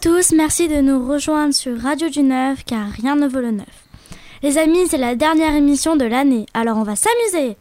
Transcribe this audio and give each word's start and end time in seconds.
tous, 0.00 0.32
merci 0.32 0.66
de 0.66 0.80
nous 0.80 1.06
rejoindre 1.06 1.52
sur 1.52 1.78
Radio 1.78 2.08
du 2.08 2.22
Neuf 2.22 2.64
car 2.64 2.88
rien 2.88 3.16
ne 3.16 3.28
vaut 3.28 3.40
le 3.40 3.50
neuf. 3.50 3.66
Les 4.42 4.56
amis, 4.56 4.86
c'est 4.88 4.96
la 4.96 5.14
dernière 5.14 5.54
émission 5.54 5.94
de 5.94 6.06
l'année, 6.06 6.46
alors 6.54 6.78
on 6.78 6.84
va 6.84 6.96
s'amuser. 6.96 7.56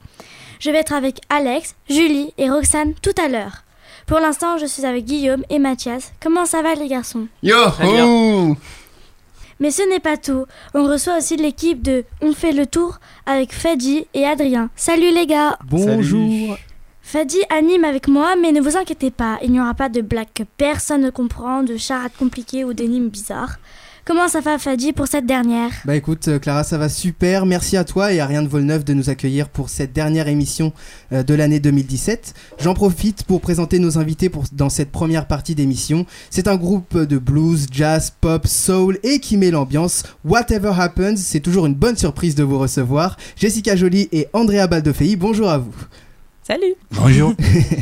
Je 0.61 0.71
vais 0.71 0.77
être 0.77 0.93
avec 0.93 1.19
Alex, 1.29 1.75
Julie 1.89 2.33
et 2.37 2.49
Roxane 2.49 2.93
tout 3.01 3.13
à 3.21 3.27
l'heure. 3.27 3.63
Pour 4.07 4.19
l'instant, 4.19 4.57
je 4.57 4.65
suis 4.65 4.86
avec 4.86 5.04
Guillaume 5.04 5.43
et 5.49 5.59
Mathias. 5.59 6.13
Comment 6.21 6.45
ça 6.45 6.61
va 6.61 6.75
les 6.75 6.87
garçons? 6.87 7.27
Yo 7.43 7.57
Mais 9.59 9.71
ce 9.71 9.87
n'est 9.89 9.99
pas 9.99 10.15
tout. 10.15 10.45
On 10.73 10.85
reçoit 10.87 11.17
aussi 11.17 11.35
l'équipe 11.35 11.81
de 11.81 12.05
On 12.21 12.31
fait 12.31 12.53
le 12.53 12.65
tour 12.65 12.99
avec 13.25 13.51
Fadi 13.51 14.07
et 14.13 14.25
Adrien. 14.25 14.69
Salut 14.77 15.11
les 15.13 15.28
gars 15.28 15.59
Bonjour 15.65 16.57
Fadi 17.11 17.39
anime 17.49 17.86
avec 17.86 18.07
moi, 18.07 18.36
mais 18.39 18.51
ne 18.51 18.61
vous 18.61 18.77
inquiétez 18.77 19.09
pas, 19.09 19.39
il 19.43 19.51
n'y 19.51 19.59
aura 19.59 19.73
pas 19.73 19.89
de 19.89 20.00
blagues 20.00 20.27
que 20.31 20.43
personne 20.57 21.01
ne 21.01 21.09
comprend, 21.09 21.63
de 21.63 21.75
charades 21.75 22.11
compliquées 22.19 22.63
ou 22.63 22.73
d'énigmes 22.73 23.09
bizarres. 23.09 23.57
Comment 24.05 24.27
ça 24.27 24.41
va 24.41 24.59
Fadi 24.59 24.93
pour 24.93 25.07
cette 25.07 25.25
dernière? 25.25 25.71
Bah 25.86 25.95
écoute 25.95 26.27
euh, 26.27 26.37
Clara 26.37 26.64
ça 26.64 26.77
va 26.77 26.87
super, 26.87 27.47
merci 27.47 27.77
à 27.77 27.83
toi 27.83 28.14
et 28.14 28.19
à 28.19 28.27
Rien 28.27 28.43
de 28.43 28.47
Volneuf 28.47 28.86
de 28.86 28.93
nous 28.93 29.09
accueillir 29.09 29.50
pour 29.50 29.69
cette 29.69 29.91
dernière 29.91 30.27
émission 30.27 30.71
euh, 31.11 31.23
de 31.23 31.33
l'année 31.33 31.59
2017. 31.59 32.36
J'en 32.59 32.75
profite 32.75 33.23
pour 33.23 33.41
présenter 33.41 33.80
nos 33.80 33.97
invités 33.97 34.30
pour, 34.30 34.44
dans 34.52 34.69
cette 34.69 34.91
première 34.91 35.25
partie 35.25 35.55
d'émission. 35.55 36.05
C'est 36.30 36.47
un 36.47 36.58
groupe 36.58 36.95
de 36.95 37.17
blues, 37.17 37.66
jazz, 37.72 38.14
pop, 38.22 38.45
soul 38.45 39.00
et 39.02 39.19
qui 39.19 39.36
met 39.36 39.50
l'ambiance. 39.50 40.03
Whatever 40.23 40.73
Happens, 40.78 41.17
c'est 41.17 41.39
toujours 41.39 41.66
une 41.66 41.73
bonne 41.73 41.97
surprise 41.97 42.36
de 42.36 42.44
vous 42.44 42.59
recevoir. 42.59 43.17
Jessica 43.36 43.75
Jolie 43.75 44.09
et 44.11 44.28
Andrea 44.33 44.67
Baldofei, 44.67 45.16
bonjour 45.16 45.50
à 45.50 45.58
vous. 45.58 45.73
Salut 46.49 46.73
Bonjour 46.91 47.33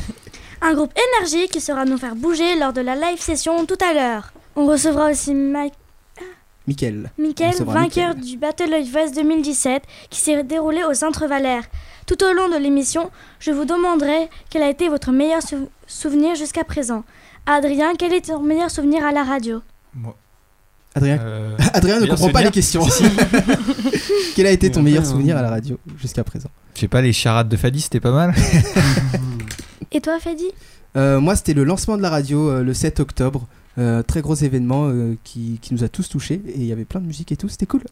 Un 0.61 0.73
groupe 0.73 0.91
énergique 1.15 1.51
qui 1.51 1.61
sera 1.61 1.85
nous 1.85 1.97
faire 1.97 2.15
bouger 2.15 2.55
lors 2.59 2.73
de 2.73 2.81
la 2.81 2.95
live 2.95 3.19
session 3.21 3.65
tout 3.65 3.77
à 3.79 3.93
l'heure. 3.93 4.33
On 4.55 4.65
recevra 4.65 5.09
aussi 5.11 5.33
Mike 5.33 5.73
Mickaël. 6.65 7.09
Vainqueur 7.59 8.09
Mickaël. 8.15 8.15
du 8.19 8.37
Battle 8.37 8.73
of 8.73 8.93
West 8.93 9.15
2017 9.15 9.83
qui 10.09 10.19
s'est 10.19 10.43
déroulé 10.43 10.83
au 10.83 10.93
Centre 10.93 11.27
Valère. 11.27 11.63
Tout 12.07 12.21
au 12.23 12.33
long 12.33 12.49
de 12.49 12.57
l'émission, 12.57 13.09
je 13.39 13.51
vous 13.51 13.63
demanderai 13.65 14.29
quel 14.49 14.63
a 14.63 14.69
été 14.69 14.89
votre 14.89 15.11
meilleur 15.11 15.41
sou- 15.41 15.69
souvenir 15.85 16.35
jusqu'à 16.35 16.63
présent. 16.63 17.03
Adrien, 17.45 17.93
quel 17.97 18.13
est 18.13 18.25
ton 18.27 18.41
meilleur 18.41 18.69
souvenir 18.71 19.05
à 19.05 19.11
la 19.13 19.23
radio? 19.23 19.61
Adrien, 20.97 21.19
Euh, 21.21 21.55
Adrien 21.73 21.99
ne 21.99 22.05
comprend 22.07 22.29
pas 22.29 22.43
les 22.43 22.51
questions. 22.51 22.83
Quel 24.35 24.47
a 24.47 24.51
été 24.51 24.69
ton 24.71 24.81
meilleur 24.81 25.05
souvenir 25.05 25.37
à 25.37 25.41
la 25.41 25.49
radio 25.49 25.77
jusqu'à 25.99 26.23
présent 26.23 26.49
Je 26.75 26.81
sais 26.81 26.87
pas, 26.87 27.01
les 27.01 27.13
charades 27.13 27.49
de 27.49 27.57
Fadi, 27.57 27.81
c'était 27.81 27.99
pas 27.99 28.11
mal. 28.11 28.33
Et 29.91 30.01
toi, 30.01 30.19
Fadi? 30.19 30.45
Euh, 30.95 31.19
moi, 31.19 31.35
c'était 31.35 31.53
le 31.53 31.63
lancement 31.63 31.97
de 31.97 32.01
la 32.01 32.09
radio 32.09 32.49
euh, 32.49 32.63
le 32.63 32.73
7 32.73 32.99
octobre. 32.99 33.47
Euh, 33.77 34.01
très 34.01 34.21
gros 34.21 34.33
événement 34.33 34.87
euh, 34.89 35.15
qui, 35.23 35.59
qui 35.61 35.73
nous 35.75 35.83
a 35.83 35.87
tous 35.87 36.09
touchés 36.09 36.41
et 36.47 36.55
il 36.55 36.65
y 36.65 36.71
avait 36.71 36.83
plein 36.85 36.99
de 36.99 37.05
musique 37.05 37.31
et 37.31 37.37
tout, 37.37 37.47
c'était 37.47 37.67
cool. 37.67 37.83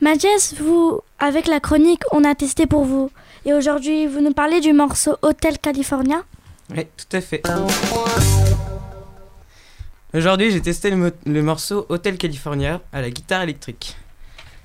Mathias, 0.00 0.54
vous, 0.60 1.00
avec 1.18 1.48
la 1.48 1.58
chronique, 1.58 2.02
on 2.12 2.22
a 2.24 2.34
testé 2.36 2.66
pour 2.66 2.84
vous. 2.84 3.10
Et 3.44 3.52
aujourd'hui, 3.52 4.06
vous 4.06 4.20
nous 4.20 4.32
parlez 4.32 4.60
du 4.60 4.72
morceau 4.72 5.16
Hotel 5.22 5.58
California? 5.58 6.22
Oui, 6.70 6.84
tout 6.96 7.16
à 7.16 7.20
fait. 7.20 7.42
Aujourd'hui, 10.14 10.50
j'ai 10.52 10.60
testé 10.60 10.90
le, 10.90 10.96
mo- 10.96 11.10
le 11.26 11.42
morceau 11.42 11.86
Hotel 11.88 12.16
California 12.18 12.80
à 12.92 13.00
la 13.00 13.10
guitare 13.10 13.42
électrique. 13.42 13.96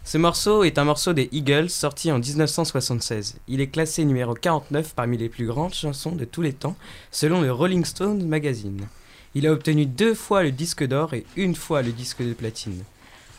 Ce 0.03 0.17
morceau 0.17 0.63
est 0.63 0.77
un 0.77 0.83
morceau 0.83 1.13
des 1.13 1.27
Eagles 1.31 1.69
sorti 1.69 2.11
en 2.11 2.19
1976. 2.19 3.37
Il 3.47 3.61
est 3.61 3.67
classé 3.67 4.05
numéro 4.05 4.33
49 4.33 4.93
parmi 4.95 5.17
les 5.17 5.29
plus 5.29 5.45
grandes 5.47 5.73
chansons 5.73 6.11
de 6.11 6.25
tous 6.25 6.41
les 6.41 6.53
temps, 6.53 6.75
selon 7.11 7.41
le 7.41 7.51
Rolling 7.51 7.85
Stone 7.85 8.25
magazine. 8.27 8.87
Il 9.35 9.45
a 9.47 9.51
obtenu 9.51 9.85
deux 9.85 10.13
fois 10.13 10.43
le 10.43 10.51
disque 10.51 10.85
d'or 10.85 11.13
et 11.13 11.25
une 11.35 11.55
fois 11.55 11.81
le 11.81 11.91
disque 11.91 12.23
de 12.23 12.33
platine. 12.33 12.83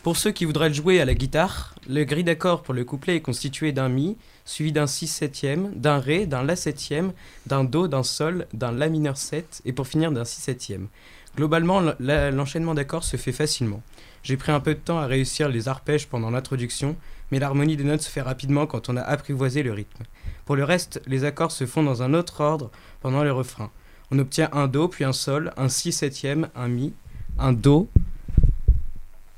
Pour 0.03 0.17
ceux 0.17 0.31
qui 0.31 0.45
voudraient 0.45 0.69
le 0.69 0.73
jouer 0.73 0.99
à 0.99 1.05
la 1.05 1.13
guitare, 1.13 1.75
le 1.87 2.03
gris 2.05 2.23
d'accord 2.23 2.63
pour 2.63 2.73
le 2.73 2.83
couplet 2.83 3.17
est 3.17 3.21
constitué 3.21 3.71
d'un 3.71 3.87
Mi, 3.87 4.17
suivi 4.45 4.71
d'un 4.71 4.87
Si 4.87 5.05
septième, 5.05 5.71
d'un 5.75 5.99
Ré, 5.99 6.25
d'un 6.25 6.43
La 6.43 6.55
septième, 6.55 7.13
d'un 7.45 7.63
Do, 7.63 7.87
d'un 7.87 8.01
Sol, 8.03 8.47
d'un 8.53 8.71
La 8.71 8.89
mineur 8.89 9.15
7 9.15 9.61
et 9.63 9.73
pour 9.73 9.87
finir 9.87 10.11
d'un 10.11 10.25
Si 10.25 10.41
septième. 10.41 10.87
Globalement, 11.35 11.81
l'enchaînement 11.99 12.73
d'accords 12.73 13.03
se 13.03 13.17
fait 13.17 13.31
facilement. 13.31 13.81
J'ai 14.23 14.37
pris 14.37 14.51
un 14.51 14.59
peu 14.59 14.75
de 14.75 14.79
temps 14.79 14.99
à 14.99 15.05
réussir 15.05 15.49
les 15.49 15.67
arpèges 15.67 16.07
pendant 16.07 16.29
l'introduction, 16.29 16.95
mais 17.31 17.39
l'harmonie 17.39 17.77
des 17.77 17.83
notes 17.83 18.01
se 18.01 18.09
fait 18.09 18.21
rapidement 18.21 18.67
quand 18.67 18.89
on 18.89 18.97
a 18.97 19.01
apprivoisé 19.01 19.63
le 19.63 19.71
rythme. 19.71 20.03
Pour 20.45 20.55
le 20.55 20.63
reste, 20.63 21.01
les 21.07 21.23
accords 21.23 21.51
se 21.51 21.65
font 21.65 21.83
dans 21.83 22.03
un 22.03 22.13
autre 22.13 22.41
ordre 22.41 22.69
pendant 23.01 23.23
le 23.23 23.31
refrain. 23.31 23.71
On 24.11 24.19
obtient 24.19 24.49
un 24.51 24.67
Do, 24.67 24.89
puis 24.89 25.05
un 25.05 25.13
Sol, 25.13 25.53
un 25.55 25.69
Si 25.69 25.91
septième, 25.93 26.49
un 26.55 26.67
Mi, 26.67 26.93
un 27.39 27.53
Do, 27.53 27.89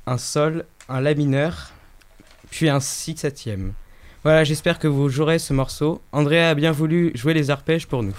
un 0.06 0.18
Sol, 0.18 0.64
un 0.88 1.00
La 1.00 1.14
mineur, 1.14 1.70
puis 2.50 2.68
un 2.68 2.80
Si 2.80 3.16
septième. 3.16 3.72
Voilà, 4.24 4.42
j'espère 4.42 4.78
que 4.78 4.88
vous 4.88 5.08
jouerez 5.08 5.38
ce 5.38 5.52
morceau. 5.52 6.02
Andrea 6.10 6.48
a 6.48 6.54
bien 6.54 6.72
voulu 6.72 7.12
jouer 7.14 7.34
les 7.34 7.50
arpèges 7.50 7.86
pour 7.86 8.02
nous. 8.02 8.16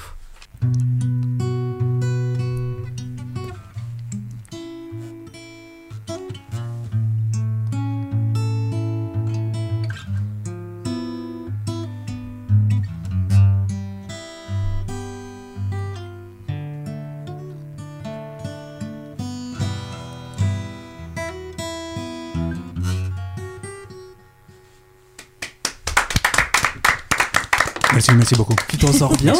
Merci, 27.95 28.11
merci 28.13 28.35
beaucoup. 28.35 28.55
Tu 28.67 28.77
t'en 28.77 28.91
sors 28.93 29.15
bien. 29.17 29.33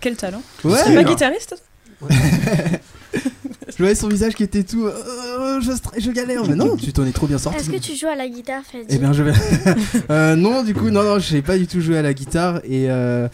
Quel 0.00 0.16
talent 0.16 0.42
Ouais, 0.64 0.78
Tu 0.84 0.92
es 0.92 0.94
pas 0.94 1.04
guitariste 1.04 1.56
je 3.70 3.76
voyais 3.78 3.94
son 3.94 4.08
visage 4.08 4.34
qui 4.34 4.42
était 4.42 4.62
tout. 4.64 4.86
euh, 4.86 5.60
je, 5.60 5.72
je 6.00 6.10
galère, 6.10 6.42
mais 6.48 6.54
non, 6.54 6.76
tu 6.76 6.92
t'en 6.92 7.04
es 7.06 7.12
trop 7.12 7.26
bien 7.26 7.38
sorti. 7.38 7.58
Est-ce 7.58 7.70
que 7.70 7.76
tu 7.76 7.96
joues 7.96 8.06
à 8.08 8.14
la 8.16 8.28
guitare, 8.28 8.62
Fadi? 8.70 8.84
Eh 8.88 8.98
bien, 8.98 9.12
je 9.12 9.22
vais. 9.22 9.32
Euh, 10.10 10.36
non, 10.36 10.62
du 10.62 10.74
coup, 10.74 10.90
non, 10.90 11.02
non, 11.02 11.18
je 11.18 11.28
sais 11.28 11.42
pas 11.42 11.58
du 11.58 11.66
tout 11.66 11.80
jouer 11.80 11.98
à 11.98 12.02
la 12.02 12.14
guitare 12.14 12.60
et 12.64 12.90
euh, 12.90 13.28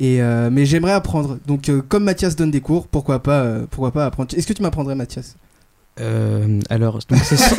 et 0.00 0.20
euh, 0.22 0.48
mais 0.50 0.66
j'aimerais 0.66 0.92
apprendre. 0.92 1.38
Donc, 1.46 1.68
euh, 1.68 1.80
comme 1.86 2.04
Mathias 2.04 2.34
donne 2.36 2.50
des 2.50 2.60
cours, 2.60 2.86
pourquoi 2.88 3.22
pas, 3.22 3.40
euh, 3.42 3.66
pourquoi 3.70 3.92
pas 3.92 4.06
apprendre. 4.06 4.28
Est-ce 4.36 4.46
que 4.46 4.52
tu 4.52 4.62
m'apprendrais, 4.62 4.94
Mathias? 4.94 5.36
Euh, 6.00 6.60
alors, 6.70 6.98
donc 7.08 7.18
c'est 7.24 7.36
100, 7.36 7.54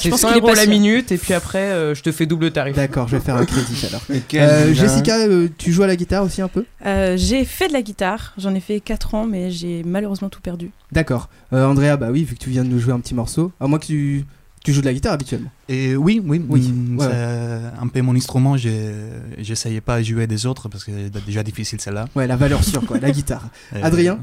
c'est 0.00 0.08
pense 0.10 0.20
100 0.20 0.28
qu'il 0.28 0.36
est 0.36 0.40
euros 0.40 0.54
la 0.54 0.66
minute 0.66 1.12
et 1.12 1.18
puis 1.18 1.34
après 1.34 1.58
euh, 1.70 1.94
je 1.94 2.02
te 2.02 2.10
fais 2.12 2.26
double 2.26 2.50
tarif. 2.50 2.74
D'accord, 2.76 3.08
je 3.08 3.16
vais 3.16 3.22
faire 3.22 3.36
un 3.36 3.44
crédit 3.44 3.86
alors. 3.88 4.02
Euh. 4.34 4.74
Jessica, 4.74 5.16
euh, 5.18 5.48
tu 5.56 5.72
joues 5.72 5.82
à 5.82 5.86
la 5.86 5.96
guitare 5.96 6.22
aussi 6.24 6.42
un 6.42 6.48
peu? 6.48 6.64
Euh, 6.84 7.16
J'ai 7.16 7.44
fait 7.44 7.68
de 7.68 7.72
la 7.72 7.82
guitare, 7.82 8.34
j'en 8.38 8.54
ai 8.54 8.60
fait 8.60 8.80
4 8.80 9.14
ans, 9.14 9.26
mais 9.26 9.50
j'ai 9.50 9.82
malheureusement 9.84 10.28
tout 10.28 10.40
perdu. 10.40 10.70
D'accord. 10.92 11.28
Euh, 11.52 11.64
Andrea, 11.66 11.96
bah 11.96 12.08
oui, 12.10 12.24
vu 12.24 12.34
que 12.34 12.40
tu 12.40 12.50
viens 12.50 12.64
de 12.64 12.68
nous 12.68 12.78
jouer 12.80 12.92
un 12.92 13.00
petit 13.00 13.14
morceau, 13.14 13.52
à 13.60 13.66
moins 13.66 13.78
que 13.78 13.86
tu 13.86 14.24
tu 14.64 14.72
joues 14.72 14.80
de 14.80 14.86
la 14.86 14.94
guitare 14.94 15.12
habituellement. 15.12 15.50
Et 15.68 15.94
oui, 15.94 16.20
oui, 16.26 16.44
Oui, 16.48 16.72
mm, 16.72 16.98
ouais. 16.98 17.06
c'est 17.08 17.80
un 17.80 17.86
peu 17.86 18.00
mon 18.02 18.16
instrument. 18.16 18.56
j'ai- 18.56 18.90
J'essayais 19.38 19.80
pas 19.80 19.98
de 19.98 20.02
jouer 20.04 20.26
des 20.26 20.44
autres 20.44 20.68
parce 20.68 20.82
que 20.82 20.90
c'est 21.14 21.24
déjà 21.24 21.44
difficile 21.44 21.80
celle-là. 21.80 22.06
Ouais, 22.16 22.26
la 22.26 22.34
valeur 22.34 22.64
sûre 22.64 22.84
quoi, 22.84 22.98
la 22.98 23.10
guitare. 23.12 23.48
Adrien? 23.80 24.18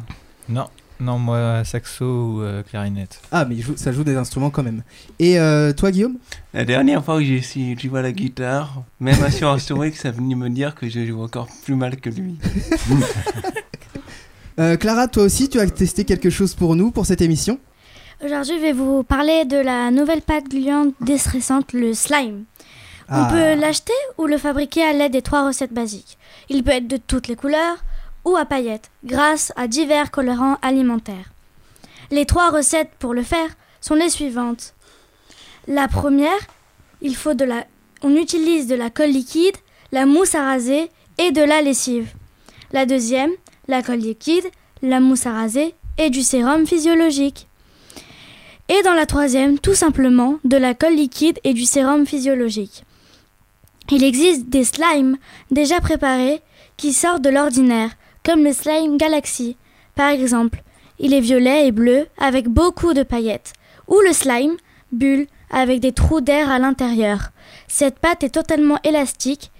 Non, 0.49 0.65
non, 0.99 1.17
moi, 1.19 1.63
saxo 1.65 2.05
ou 2.05 2.41
euh, 2.41 2.63
clarinette. 2.63 3.19
Ah, 3.31 3.45
mais 3.45 3.55
il 3.55 3.61
joue- 3.61 3.75
ça 3.77 3.91
joue 3.91 4.03
des 4.03 4.15
instruments 4.15 4.49
quand 4.49 4.63
même. 4.63 4.83
Et 5.19 5.39
euh, 5.39 5.73
toi, 5.73 5.91
Guillaume? 5.91 6.17
La 6.53 6.65
dernière 6.65 7.03
fois 7.03 7.17
que 7.19 7.25
j'ai 7.25 7.37
essayé 7.37 7.75
de 7.75 7.79
jouer 7.79 7.99
à 7.99 8.03
la 8.03 8.11
guitare, 8.11 8.83
même 8.99 9.21
assurance 9.23 9.63
ça 9.95 10.11
venait 10.11 10.35
me 10.35 10.49
dire 10.49 10.75
que 10.75 10.87
je 10.89 11.05
joue 11.05 11.21
encore 11.21 11.47
plus 11.65 11.75
mal 11.75 11.97
que 11.97 12.09
lui. 12.09 12.37
Euh, 14.59 14.77
Clara, 14.77 15.07
toi 15.07 15.23
aussi, 15.23 15.49
tu 15.49 15.59
as 15.59 15.67
testé 15.67 16.05
quelque 16.05 16.29
chose 16.29 16.53
pour 16.53 16.75
nous 16.75 16.91
pour 16.91 17.07
cette 17.07 17.21
émission? 17.21 17.57
Aujourd'hui, 18.23 18.55
je 18.57 18.61
vais 18.61 18.71
vous 18.71 19.01
parler 19.01 19.45
de 19.45 19.57
la 19.57 19.89
nouvelle 19.89 20.21
pâte 20.21 20.47
gluante 20.47 20.93
déstressante, 21.01 21.73
le 21.73 21.95
slime. 21.95 22.43
Ah. 23.09 23.25
On 23.27 23.31
peut 23.33 23.59
l'acheter 23.59 23.93
ou 24.19 24.27
le 24.27 24.37
fabriquer 24.37 24.83
à 24.83 24.93
l'aide 24.93 25.11
des 25.11 25.23
trois 25.23 25.47
recettes 25.47 25.73
basiques. 25.73 26.19
Il 26.49 26.63
peut 26.63 26.71
être 26.71 26.87
de 26.87 26.97
toutes 26.97 27.27
les 27.27 27.35
couleurs 27.35 27.83
ou 28.25 28.35
à 28.35 28.45
paillettes, 28.45 28.89
grâce 29.03 29.51
à 29.55 29.67
divers 29.67 30.11
colorants 30.11 30.57
alimentaires. 30.61 31.31
Les 32.11 32.25
trois 32.25 32.49
recettes 32.49 32.91
pour 32.99 33.13
le 33.13 33.23
faire 33.23 33.49
sont 33.81 33.95
les 33.95 34.09
suivantes. 34.09 34.73
La 35.67 35.87
première, 35.87 36.39
il 37.01 37.15
faut 37.15 37.33
de 37.33 37.45
la... 37.45 37.65
on 38.01 38.15
utilise 38.15 38.67
de 38.67 38.75
la 38.75 38.89
colle 38.89 39.11
liquide, 39.11 39.57
la 39.91 40.05
mousse 40.05 40.35
à 40.35 40.43
raser 40.43 40.89
et 41.17 41.31
de 41.31 41.41
la 41.41 41.61
lessive. 41.61 42.13
La 42.71 42.85
deuxième, 42.85 43.31
la 43.67 43.81
colle 43.81 43.99
liquide, 43.99 44.45
la 44.81 44.99
mousse 44.99 45.25
à 45.25 45.33
raser 45.33 45.75
et 45.97 46.09
du 46.09 46.21
sérum 46.21 46.65
physiologique. 46.65 47.47
Et 48.69 48.81
dans 48.83 48.93
la 48.93 49.05
troisième, 49.05 49.59
tout 49.59 49.75
simplement, 49.75 50.39
de 50.43 50.57
la 50.57 50.73
colle 50.73 50.95
liquide 50.95 51.39
et 51.43 51.53
du 51.53 51.65
sérum 51.65 52.05
physiologique. 52.05 52.83
Il 53.91 54.03
existe 54.03 54.49
des 54.49 54.63
slimes 54.63 55.17
déjà 55.51 55.79
préparés 55.81 56.41
qui 56.77 56.93
sortent 56.93 57.21
de 57.21 57.29
l'ordinaire, 57.29 57.91
comme 58.23 58.43
le 58.43 58.53
slime 58.53 58.97
Galaxy. 58.97 59.57
Par 59.95 60.09
exemple, 60.09 60.61
il 60.99 61.13
est 61.13 61.19
violet 61.19 61.67
et 61.67 61.71
bleu 61.71 62.07
avec 62.17 62.47
beaucoup 62.47 62.93
de 62.93 63.03
paillettes. 63.03 63.53
Ou 63.87 63.99
le 63.99 64.13
slime, 64.13 64.55
bulle, 64.91 65.27
avec 65.49 65.79
des 65.79 65.91
trous 65.91 66.21
d'air 66.21 66.49
à 66.49 66.59
l'intérieur. 66.59 67.31
Cette 67.67 67.99
pâte 67.99 68.23
est 68.23 68.29
totalement 68.29 68.79
élastique 68.83 69.51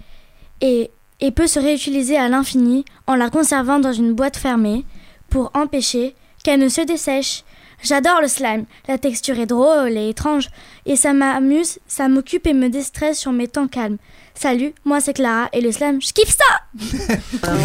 et, 0.60 0.90
peut 1.34 1.46
se 1.46 1.58
réutiliser 1.58 2.18
à 2.18 2.28
l'infini 2.28 2.84
en 3.06 3.14
la 3.14 3.30
conservant 3.30 3.78
dans 3.78 3.92
une 3.92 4.12
boîte 4.12 4.36
fermée 4.36 4.84
pour 5.30 5.50
empêcher 5.54 6.14
qu'elle 6.42 6.60
ne 6.60 6.68
se 6.68 6.82
dessèche. 6.82 7.44
J'adore 7.82 8.20
le 8.20 8.28
slime, 8.28 8.66
la 8.88 8.98
texture 8.98 9.38
est 9.38 9.46
drôle 9.46 9.96
et 9.96 10.10
étrange 10.10 10.48
et 10.84 10.96
ça 10.96 11.14
m'amuse, 11.14 11.78
ça 11.86 12.08
m'occupe 12.08 12.46
et 12.46 12.52
me 12.52 12.68
déstresse 12.68 13.18
sur 13.18 13.32
mes 13.32 13.48
temps 13.48 13.68
calmes. 13.68 13.96
Salut, 14.34 14.74
moi 14.84 15.00
c'est 15.00 15.14
Clara 15.14 15.48
et 15.52 15.60
le 15.60 15.70
slime, 15.72 16.02
je 16.02 16.12
kiffe 16.12 16.36
ça 16.36 16.60
Je 16.78 16.88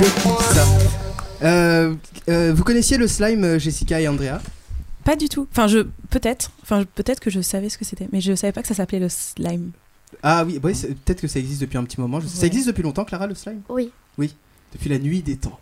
kiffe 0.04 0.54
ça. 0.54 0.66
Euh, 1.42 1.95
euh, 2.30 2.54
vous 2.56 2.63
connaissiez 2.63 2.98
le 2.98 3.07
slime, 3.07 3.44
euh, 3.44 3.60
Jessica 3.60 4.00
et 4.00 4.07
Andrea? 4.07 4.39
Pas 5.04 5.16
du 5.16 5.30
tout. 5.30 5.48
Enfin, 5.51 5.68
je 5.68 5.80
peut-être. 6.10 6.51
Enfin, 6.62 6.83
peut-être 6.95 7.19
que 7.21 7.30
je 7.30 7.42
savais 7.42 7.69
ce 7.69 7.77
que 7.77 7.86
c'était, 7.86 8.07
mais 8.12 8.21
je 8.21 8.36
savais 8.36 8.51
pas 8.54 8.62
que 8.62 8.68
ça 8.68 8.75
s'appelait 8.75 9.00
le 9.00 9.10
slime. 9.10 9.71
Ah 10.21 10.44
oui, 10.45 10.60
ouais, 10.63 10.74
peut-être 11.06 11.21
que 11.21 11.27
ça 11.27 11.39
existe 11.39 11.62
depuis 11.62 11.77
un 11.77 11.83
petit 11.83 12.00
moment. 12.00 12.19
Je- 12.19 12.27
Ça 12.27 12.45
existe 12.45 12.68
depuis 12.68 12.83
longtemps, 12.83 13.06
Clara, 13.06 13.25
le 13.25 13.36
slime? 13.36 13.62
Oui. 13.69 13.92
Depuis 14.72 14.89
la 14.89 15.00
nuit 15.00 15.22
des 15.24 15.38
temps. 15.38 15.60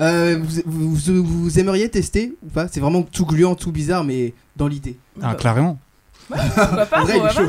Euh, 0.00 0.38
vous, 0.42 0.60
vous- 0.66 0.94
vous- 0.94 1.24
vous 1.44 1.58
aimeriez 1.58 1.88
tester 1.88 2.34
ou 2.44 2.48
pas? 2.50 2.68
C'est 2.68 2.80
vraiment 2.80 3.02
tout 3.02 3.26
gluant, 3.26 3.54
tout 3.56 3.72
bizarre, 3.72 4.04
mais 4.04 4.34
dans 4.56 4.68
l'idée. 4.68 4.96
Ah, 5.20 5.34
Pourquoi 6.28 6.86
pas, 6.86 7.00
André, 7.02 7.18
pourquoi 7.20 7.46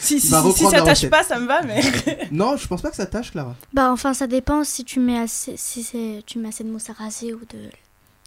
Si, 0.00 0.20
si, 0.20 0.28
ça 0.28 0.82
tâche 0.82 1.08
pas, 1.08 1.22
ça 1.22 1.38
me 1.38 1.46
va, 1.46 1.62
mais. 1.62 1.80
Non, 2.32 2.56
je 2.56 2.66
pense 2.66 2.82
pas 2.82 2.90
que 2.90 2.96
ça 2.96 3.06
tâche, 3.06 3.30
Clara. 3.32 3.54
Bah 3.72 3.90
enfin 3.92 4.14
ça 4.14 4.26
dépend 4.26 4.64
si 4.64 4.84
tu 4.84 5.00
mets 5.00 5.18
assez, 5.18 5.56
si 5.56 5.82
c'est, 5.82 6.22
tu 6.26 6.38
mets 6.38 6.48
assez 6.48 6.64
de 6.64 6.70
mousse 6.70 6.88
à 6.90 6.92
raser 6.92 7.32
ou 7.34 7.40
de, 7.40 7.58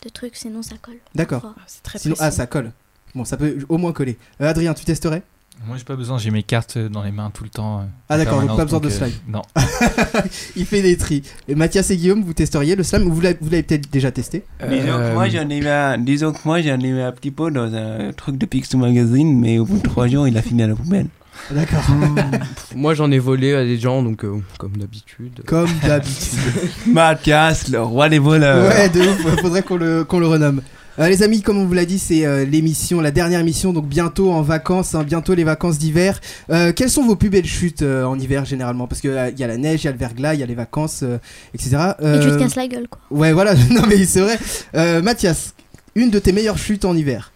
de 0.03 0.09
trucs, 0.09 0.35
sinon 0.35 0.61
ça 0.61 0.75
colle. 0.81 0.97
D'accord. 1.13 1.41
Parfois. 1.41 1.61
C'est 1.67 1.83
très 1.83 1.99
Sinon, 1.99 2.15
précis. 2.15 2.27
ah, 2.27 2.31
ça 2.31 2.45
colle. 2.47 2.71
Bon, 3.13 3.23
ça 3.25 3.37
peut 3.37 3.57
au 3.69 3.77
moins 3.77 3.93
coller. 3.93 4.17
Euh, 4.41 4.49
Adrien, 4.49 4.73
tu 4.73 4.83
testerais? 4.85 5.23
Moi, 5.67 5.77
j'ai 5.77 5.83
pas 5.83 5.95
besoin, 5.95 6.17
j'ai 6.19 6.29
mes 6.31 6.43
cartes 6.43 6.77
dans 6.77 7.01
les 7.03 7.11
mains 7.11 7.31
tout 7.33 7.43
le 7.43 7.49
temps. 7.49 7.79
euh, 7.79 7.83
Ah, 8.09 8.17
d'accord, 8.17 8.41
donc 8.43 8.55
pas 8.55 8.65
besoin 8.65 8.79
de 8.79 8.87
euh, 8.87 8.91
slime. 8.91 9.11
Non. 9.27 9.41
Il 10.55 10.65
fait 10.65 10.81
des 10.81 10.95
tris. 10.97 11.23
Et 11.47 11.55
Mathias 11.55 11.89
et 11.89 11.97
Guillaume, 11.97 12.23
vous 12.23 12.33
testeriez 12.33 12.75
le 12.75 12.83
slime 12.83 13.07
ou 13.07 13.13
vous 13.13 13.21
l'avez 13.21 13.35
peut-être 13.35 13.89
déjà 13.91 14.11
testé? 14.11 14.43
Disons 14.61 14.75
que 14.85 14.89
Euh, 14.91 15.13
moi 15.13 15.27
j'en 15.29 15.49
ai 15.49 15.59
mis 15.59 15.67
un, 15.67 15.97
disons 15.97 16.33
que 16.33 16.39
moi 16.45 16.61
j'en 16.61 16.79
ai 16.79 16.91
mis 16.91 17.01
un 17.01 17.11
petit 17.11 17.31
peu 17.31 17.49
dans 17.49 17.73
un 17.73 18.11
truc 18.13 18.37
de 18.37 18.45
Pixel 18.45 18.79
Magazine, 18.79 19.39
mais 19.39 19.57
au 19.57 19.65
bout 19.65 19.77
de 19.77 19.83
trois 19.83 20.07
jours 20.07 20.27
il 20.27 20.37
a 20.37 20.41
fini 20.43 20.61
à 20.63 20.67
la 20.67 20.75
poubelle. 20.75 21.07
D'accord. 21.51 21.83
Moi 22.75 22.93
j'en 22.93 23.11
ai 23.11 23.19
volé 23.19 23.53
à 23.55 23.63
des 23.65 23.77
gens, 23.77 24.01
donc 24.01 24.23
euh, 24.23 24.37
comme 24.57 24.77
d'habitude. 24.77 25.41
Comme 25.45 25.69
d'habitude. 25.85 26.39
Mathias, 26.87 27.67
le 27.67 27.81
roi 27.81 28.07
des 28.07 28.19
voleurs. 28.19 28.69
Ouais, 28.69 28.87
de 28.89 29.01
ouf, 29.01 29.41
faudrait 29.41 29.61
qu'on 29.63 29.75
le, 29.77 30.03
qu'on 30.05 30.19
le 30.19 30.27
renomme. 30.27 30.61
Euh, 30.97 31.09
les 31.09 31.23
amis, 31.23 31.41
comme 31.41 31.57
on 31.57 31.65
vous 31.65 31.73
l'a 31.73 31.85
dit, 31.85 31.99
c'est 31.99 32.25
euh, 32.25 32.45
l'émission, 32.45 33.01
la 33.01 33.11
dernière 33.11 33.39
émission, 33.39 33.73
donc 33.73 33.87
bientôt 33.87 34.31
en 34.31 34.41
vacances, 34.41 34.95
hein, 34.95 35.03
bientôt 35.03 35.33
les 35.33 35.43
vacances 35.43 35.77
d'hiver. 35.77 36.19
Euh, 36.49 36.71
quelles 36.71 36.89
sont 36.89 37.05
vos 37.05 37.15
plus 37.15 37.29
belles 37.29 37.45
chutes 37.45 37.81
euh, 37.81 38.05
en 38.05 38.17
hiver 38.17 38.45
généralement? 38.45 38.87
Parce 38.87 39.01
qu'il 39.01 39.11
y 39.11 39.43
a 39.43 39.47
la 39.47 39.57
neige, 39.57 39.83
il 39.83 39.85
y 39.85 39.89
a 39.89 39.91
le 39.91 39.97
verglas, 39.97 40.35
il 40.35 40.39
y 40.39 40.43
a 40.43 40.45
les 40.45 40.55
vacances, 40.55 41.01
euh, 41.03 41.17
etc. 41.53 41.77
Et 41.99 42.19
tu 42.19 42.27
te 42.27 42.39
casses 42.39 42.55
la 42.55 42.67
gueule 42.67 42.87
quoi. 42.87 43.01
Ouais, 43.11 43.33
voilà, 43.33 43.55
non 43.71 43.81
mais 43.87 44.05
c'est 44.05 44.21
vrai. 44.21 44.37
Euh, 44.75 45.01
Mathias, 45.01 45.53
une 45.95 46.09
de 46.09 46.19
tes 46.19 46.31
meilleures 46.31 46.57
chutes 46.57 46.85
en 46.85 46.95
hiver? 46.95 47.31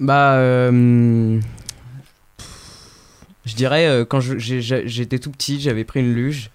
Bah, 0.00 0.34
euh, 0.34 1.38
je 3.44 3.54
dirais 3.54 3.86
euh, 3.86 4.04
quand 4.04 4.20
j'étais 4.20 5.18
tout 5.18 5.30
petit, 5.30 5.60
j'avais 5.60 5.84
pris 5.84 6.00
une 6.00 6.14
luge. 6.14 6.50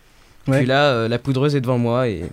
Ouais. 0.47 0.59
Puis 0.59 0.65
là, 0.65 0.91
euh, 0.91 1.07
la 1.07 1.19
poudreuse 1.19 1.55
est 1.55 1.61
devant 1.61 1.77
moi 1.77 2.07
et. 2.07 2.23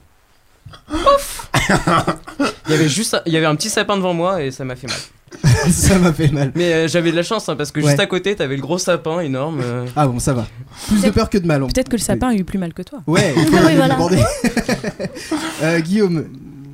Ouf 0.93 1.51
Il 2.67 2.73
y 2.73 2.75
avait 2.75 2.89
juste, 2.89 3.15
un- 3.15 3.23
il 3.27 3.33
y 3.33 3.37
avait 3.37 3.47
un 3.47 3.55
petit 3.57 3.69
sapin 3.71 3.97
devant 3.97 4.15
moi 4.15 4.43
et 4.43 4.51
ça 4.51 4.65
m'a 4.65 4.77
fait 4.77 4.87
mal. 4.87 4.97
Ça 5.71 5.99
m'a 5.99 6.13
fait 6.13 6.29
mal. 6.31 6.53
Mais 6.55 6.73
euh, 6.73 6.89
j'avais 6.89 7.11
de 7.11 7.17
la 7.17 7.25
chance 7.25 7.49
hein, 7.49 7.57
parce 7.57 7.73
que 7.73 7.81
juste 7.81 7.99
à 7.99 8.07
côté, 8.07 8.37
t'avais 8.37 8.55
le 8.55 8.63
gros 8.63 8.79
sapin 8.79 9.19
énorme. 9.21 9.61
euh. 9.63 9.85
Ah 9.97 10.07
bon, 10.07 10.21
ça 10.21 10.33
va. 10.33 10.47
Plus 10.87 11.03
de 11.03 11.11
peur 11.11 11.29
que 11.29 11.39
de 11.39 11.47
mal. 11.47 11.63
on- 11.65 11.67
Peut-être 11.67 11.89
que 11.89 11.97
le 11.97 12.01
sapin 12.03 12.29
a 12.29 12.35
eu 12.35 12.45
plus 12.45 12.59
mal 12.59 12.73
que 12.73 12.83
toi. 12.83 13.01
Ouais, 13.09 13.35
il 13.37 13.47
faut 13.49 13.57
Oui, 13.57 13.69
lui 13.71 13.77
voilà. 13.77 13.95
demander. 13.95 14.23
Euh, 15.63 15.81
Guillaume, 15.81 16.27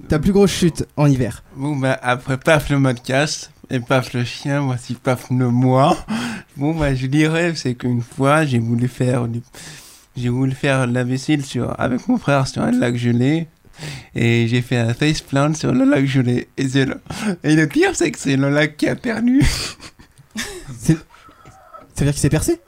ta 0.08 0.18
plus 0.18 0.32
grosse 0.32 0.50
chute 0.50 0.84
en 0.96 1.06
hiver 1.06 1.42
Bon 1.56 1.76
bah 1.76 1.98
après 2.02 2.36
paf 2.36 2.68
le 2.70 2.78
Mathias 2.78 3.50
et 3.70 3.80
paf 3.80 4.12
le 4.12 4.24
chien, 4.24 4.60
voici 4.60 4.94
paf 4.94 5.26
le 5.30 5.48
moi. 5.48 5.96
Bon 6.56 6.74
bah 6.74 6.94
je 6.94 7.06
dirais 7.06 7.52
c'est 7.54 7.74
qu'une 7.74 8.02
fois 8.02 8.44
j'ai 8.44 8.58
voulu 8.58 8.88
faire 8.88 9.26
du- 9.28 9.42
j'ai 10.16 10.28
voulu 10.28 10.52
faire 10.52 10.86
la 10.86 11.04
vaisselle 11.04 11.44
sur 11.44 11.78
avec 11.80 12.06
mon 12.08 12.18
frère 12.18 12.46
sur 12.46 12.62
un 12.62 12.72
lac 12.72 12.96
gelé. 12.96 13.46
Et 14.14 14.46
j'ai 14.48 14.60
fait 14.62 14.76
un 14.76 14.92
face 14.94 15.20
plant 15.20 15.54
sur 15.54 15.72
le 15.72 15.84
lac 15.84 16.04
gelé. 16.06 16.48
Et, 16.56 16.68
c'est 16.68 16.84
le... 16.86 17.00
et 17.44 17.54
le 17.54 17.66
pire, 17.66 17.90
c'est 17.94 18.10
que 18.10 18.18
c'est 18.18 18.36
le 18.36 18.50
lac 18.50 18.76
qui 18.76 18.88
a 18.88 18.96
perdu. 18.96 19.42
C'est- 20.78 20.94
Ça 21.94 22.00
veut 22.00 22.04
dire 22.06 22.12
qu'il 22.12 22.20
s'est 22.20 22.28
percé? 22.30 22.60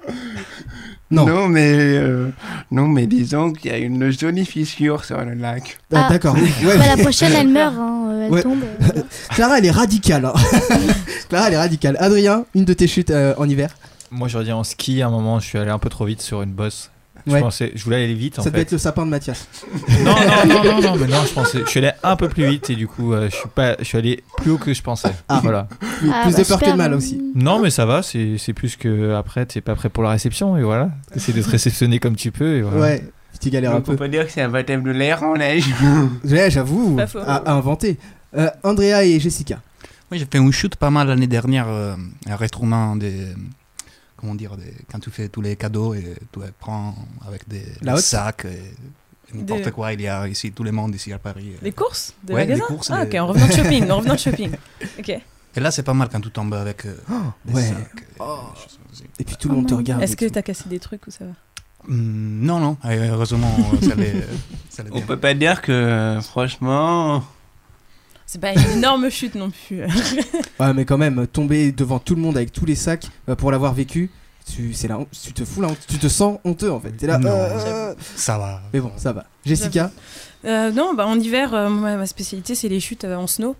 Non. 1.11 1.27
Non, 1.27 1.49
mais, 1.49 1.73
euh, 1.75 2.31
non, 2.71 2.89
mais 2.89 3.07
disons 3.07 3.53
qu'il 3.53 3.71
y 3.71 3.75
a 3.75 3.79
une 3.79 4.11
jolie 4.11 4.47
fissure 4.47 5.05
sur 5.05 5.23
le 5.23 5.35
lac. 5.35 5.79
Ah, 5.93 6.07
Ah. 6.07 6.13
D'accord. 6.13 6.35
Ouais, 6.35 6.79
Bah, 6.79 6.87
la 6.87 6.97
prochaine 7.03 7.33
elle 7.35 7.49
meurt, 7.49 7.75
hein, 7.79 8.05
euh, 8.09 8.27
elle 8.27 8.33
Ouais. 8.33 8.43
tombe. 8.43 8.63
euh, 8.63 8.75
voilà. 8.81 9.03
Clara, 9.31 9.59
elle 9.59 9.67
est 9.67 9.71
radicale. 9.71 10.25
hein. 10.25 10.33
Clara, 11.29 11.49
elle 11.49 11.55
est 11.55 11.59
radicale. 11.59 11.97
Adrien, 12.01 12.47
une 12.55 12.65
de 12.65 12.73
tes 12.73 12.87
chutes 12.87 13.11
euh, 13.11 13.35
en 13.37 13.47
hiver? 13.49 13.71
Moi, 14.11 14.29
j'aurais 14.29 14.45
dit 14.45 14.53
en 14.53 14.65
ski, 14.65 15.03
à 15.03 15.09
un 15.09 15.11
moment, 15.11 15.39
je 15.41 15.47
suis 15.47 15.59
allé 15.59 15.71
un 15.71 15.79
peu 15.79 15.89
trop 15.91 16.05
vite 16.07 16.23
sur 16.23 16.41
une 16.43 16.53
bosse. 16.53 16.91
Je, 17.27 17.33
Ouais. 17.33 17.41
pensais, 17.41 17.71
je 17.75 17.85
voulais 17.85 17.97
aller 18.05 18.15
vite 18.15 18.39
en 18.39 18.43
Ça 18.43 18.51
devait 18.51 18.59
fait. 18.61 18.63
être 18.63 18.73
le 18.73 18.79
sapin 18.79 19.05
de 19.07 19.11
Mathias. 19.11 19.47
Non, 20.05 20.15
non, 20.15 20.55
non, 20.55 20.65
non, 20.65 20.81
non, 20.83 20.97
mais 20.97 21.07
non, 21.07 21.25
je 21.27 21.33
pensais. 21.33 21.61
Je 21.65 21.69
suis 21.71 21.79
allé 21.79 21.93
un 22.03 22.17
peu 22.17 22.29
plus 22.29 22.47
vite 22.49 22.69
et 22.71 22.75
du 22.75 22.89
coup, 22.89 23.13
euh, 23.13 23.29
je 23.31 23.37
suis 23.37 23.49
pas, 23.55 23.77
je 23.79 23.85
suis 23.85 23.99
allé 23.99 24.25
plus 24.39 24.51
haut 24.53 24.59
que 24.59 24.75
je 24.75 24.83
pensais. 24.83 25.13
Ah. 25.29 25.41
Voilà. 25.43 25.69
Plus, 25.99 26.11
Ah, 26.13 26.23
plus 26.25 26.33
bah, 26.35 26.43
de 26.43 26.49
peur 26.49 26.61
que 26.61 26.71
de 26.71 26.77
mal 26.77 26.95
aussi. 26.95 27.23
Non, 27.35 27.61
mais 27.61 27.71
ça 27.71 27.87
va. 27.87 28.03
C'est, 28.03 28.37
c'est 28.39 28.53
plus 28.53 28.77
que 28.77 29.15
après, 29.15 29.47
t'es 29.47 29.61
pas 29.61 29.75
prêt 29.77 29.89
pour 29.89 30.03
la 30.03 30.11
réception 30.11 30.57
et 30.57 30.63
voilà. 30.63 30.91
T'essaies 31.13 31.33
de 31.33 31.43
te 31.43 31.49
réceptionner 31.51 31.99
comme 32.01 32.17
tu 32.17 32.33
peux 32.33 32.57
et 32.57 32.63
voilà. 32.63 32.81
Ouais, 32.81 33.05
tu 33.41 33.51
galères 33.51 33.71
un 33.71 33.75
Donc, 33.75 33.83
on 33.83 33.87
peu. 33.87 33.93
peut 33.93 34.05
pas 34.05 34.09
dire 34.09 34.27
que 34.27 34.33
c'est 34.33 34.43
un 34.43 34.49
baptême 34.49 34.83
de 34.83 34.91
l'air 34.91 35.23
en 35.23 35.35
neige. 35.37 35.67
Ouais, 36.25 36.51
j'avoue, 36.51 36.97
Pas 36.97 37.07
faux. 37.07 37.19
à, 37.21 37.37
à 37.49 37.53
inventer. 37.53 37.99
Euh, 38.37 38.49
Andrea 38.65 39.05
et 39.05 39.21
Jessica. 39.21 39.61
Moi, 40.11 40.19
j'ai 40.19 40.27
fait 40.31 40.39
une 40.39 40.53
chute 40.53 40.77
pas 40.77 40.91
mal 40.91 41.07
l'année 41.09 41.27
dernière, 41.27 41.67
euh, 41.69 41.95
un 42.29 42.37
restaurant 42.37 42.97
des. 42.97 43.13
Comment 44.23 44.35
dire, 44.37 44.57
des, 44.57 44.73
quand 44.91 45.01
tu 45.01 45.11
fais 45.11 45.29
tous 45.29 45.43
les 45.43 45.57
cadeaux 45.57 45.95
et 45.95 46.15
tu 46.33 46.39
les 46.41 46.47
prends 46.59 46.95
avec 47.27 47.47
des, 47.49 47.67
des 47.83 47.97
sacs 47.99 48.45
et 48.47 49.37
n'importe 49.37 49.65
Des- 49.65 49.71
quoi. 49.73 49.93
Il 49.93 50.01
y 50.01 50.07
a 50.09 50.29
ici 50.29 50.53
tout 50.53 50.63
le 50.63 50.71
monde 50.71 50.95
ici 50.95 51.13
à 51.13 51.19
Paris. 51.19 51.55
Les 51.61 51.73
courses 51.73 52.15
de 52.23 52.33
Ouais, 52.33 52.43
les 52.47 52.53
magasin 52.55 52.67
courses, 52.69 52.91
Ah, 52.93 53.03
ok, 53.03 53.15
en 53.17 53.27
revenant 53.27 53.47
de 53.49 53.53
shopping, 53.53 53.91
en 53.91 53.97
revenant 53.97 54.15
de 54.15 54.19
shopping. 54.21 54.53
Ok. 54.99 55.09
Et 55.55 55.61
là, 55.61 55.71
c'est 55.73 55.83
pas 55.83 55.93
mal 55.93 56.09
quand 56.11 56.21
tu 56.21 56.31
tombes 56.31 56.55
avec 56.55 56.87
euh, 56.87 56.95
des 57.45 57.53
ouais. 57.53 57.63
sacs. 57.63 58.01
et 58.01 58.05
Oh. 58.21 58.39
des. 58.97 59.05
Et 59.19 59.25
puis 59.25 59.37
tout 59.37 59.49
le 59.49 59.57
monde 59.57 59.67
te 59.69 59.75
Oh, 59.75 59.79
regarde. 59.79 60.03
Est-ce 60.03 60.17
que 60.17 60.25
tout. 60.27 60.31
t'as 60.31 60.43
cassé 60.43 60.69
des 60.69 60.79
trucs 60.79 61.05
ou 61.07 61.11
ça 61.11 61.25
va 61.27 61.33
Hmm, 61.89 62.45
non, 62.47 62.61
non, 62.61 62.77
heureusement, 62.85 63.53
euh, 63.75 63.85
ça 63.85 63.93
allait 63.95 64.25
On 64.93 64.99
bien. 64.99 65.07
peut 65.07 65.19
pas 65.19 65.35
dire 65.35 65.61
que, 65.61 66.21
franchement, 66.23 67.25
C'est 68.33 68.41
pas 68.41 68.55
une 68.55 68.79
énorme 68.79 69.11
chute 69.11 69.35
non 69.35 69.51
plus. 69.51 69.83
Ouais, 70.59 70.73
mais 70.73 70.87
quand 70.87 70.97
même, 70.97 71.27
tomber 71.27 71.71
devant 71.71 71.99
tout 71.99 72.15
le 72.15 72.23
monde 72.23 72.37
avec 72.39 72.51
tous 72.51 72.65
les 72.65 72.77
sacs 72.77 73.05
euh, 73.29 73.35
pour 73.35 73.53
l'avoir 73.53 73.75
vécu, 73.75 74.09
tu, 74.51 74.73
c'est 74.73 74.89
la 74.89 74.99
tu 75.23 75.35
te 75.35 75.45
fous 75.45 75.61
la 75.61 75.69
honte, 75.69 75.79
tu 75.87 75.99
te 75.99 76.09
sens 76.09 76.39
honteux 76.45 76.73
en 76.73 76.81
fait. 76.81 76.93
T'es 76.93 77.07
là. 77.07 77.19
Non, 77.19 77.29
euh, 77.31 77.95
Ça 78.17 78.39
va. 78.39 78.63
Mais 78.73 78.81
bon, 78.81 78.91
ça 78.97 79.13
va. 79.13 79.27
Jessica, 79.45 79.91
Euh, 80.47 80.71
non, 80.71 80.95
bah, 80.95 81.07
en 81.07 81.21
hiver, 81.21 81.53
euh, 81.53 81.69
moi, 81.69 81.95
ma 81.97 82.07
spécialité, 82.07 82.55
c'est 82.55 82.69
les 82.71 82.81
chutes 82.81 83.05
euh, 83.05 83.17
en 83.17 83.27
snow. 83.27 83.55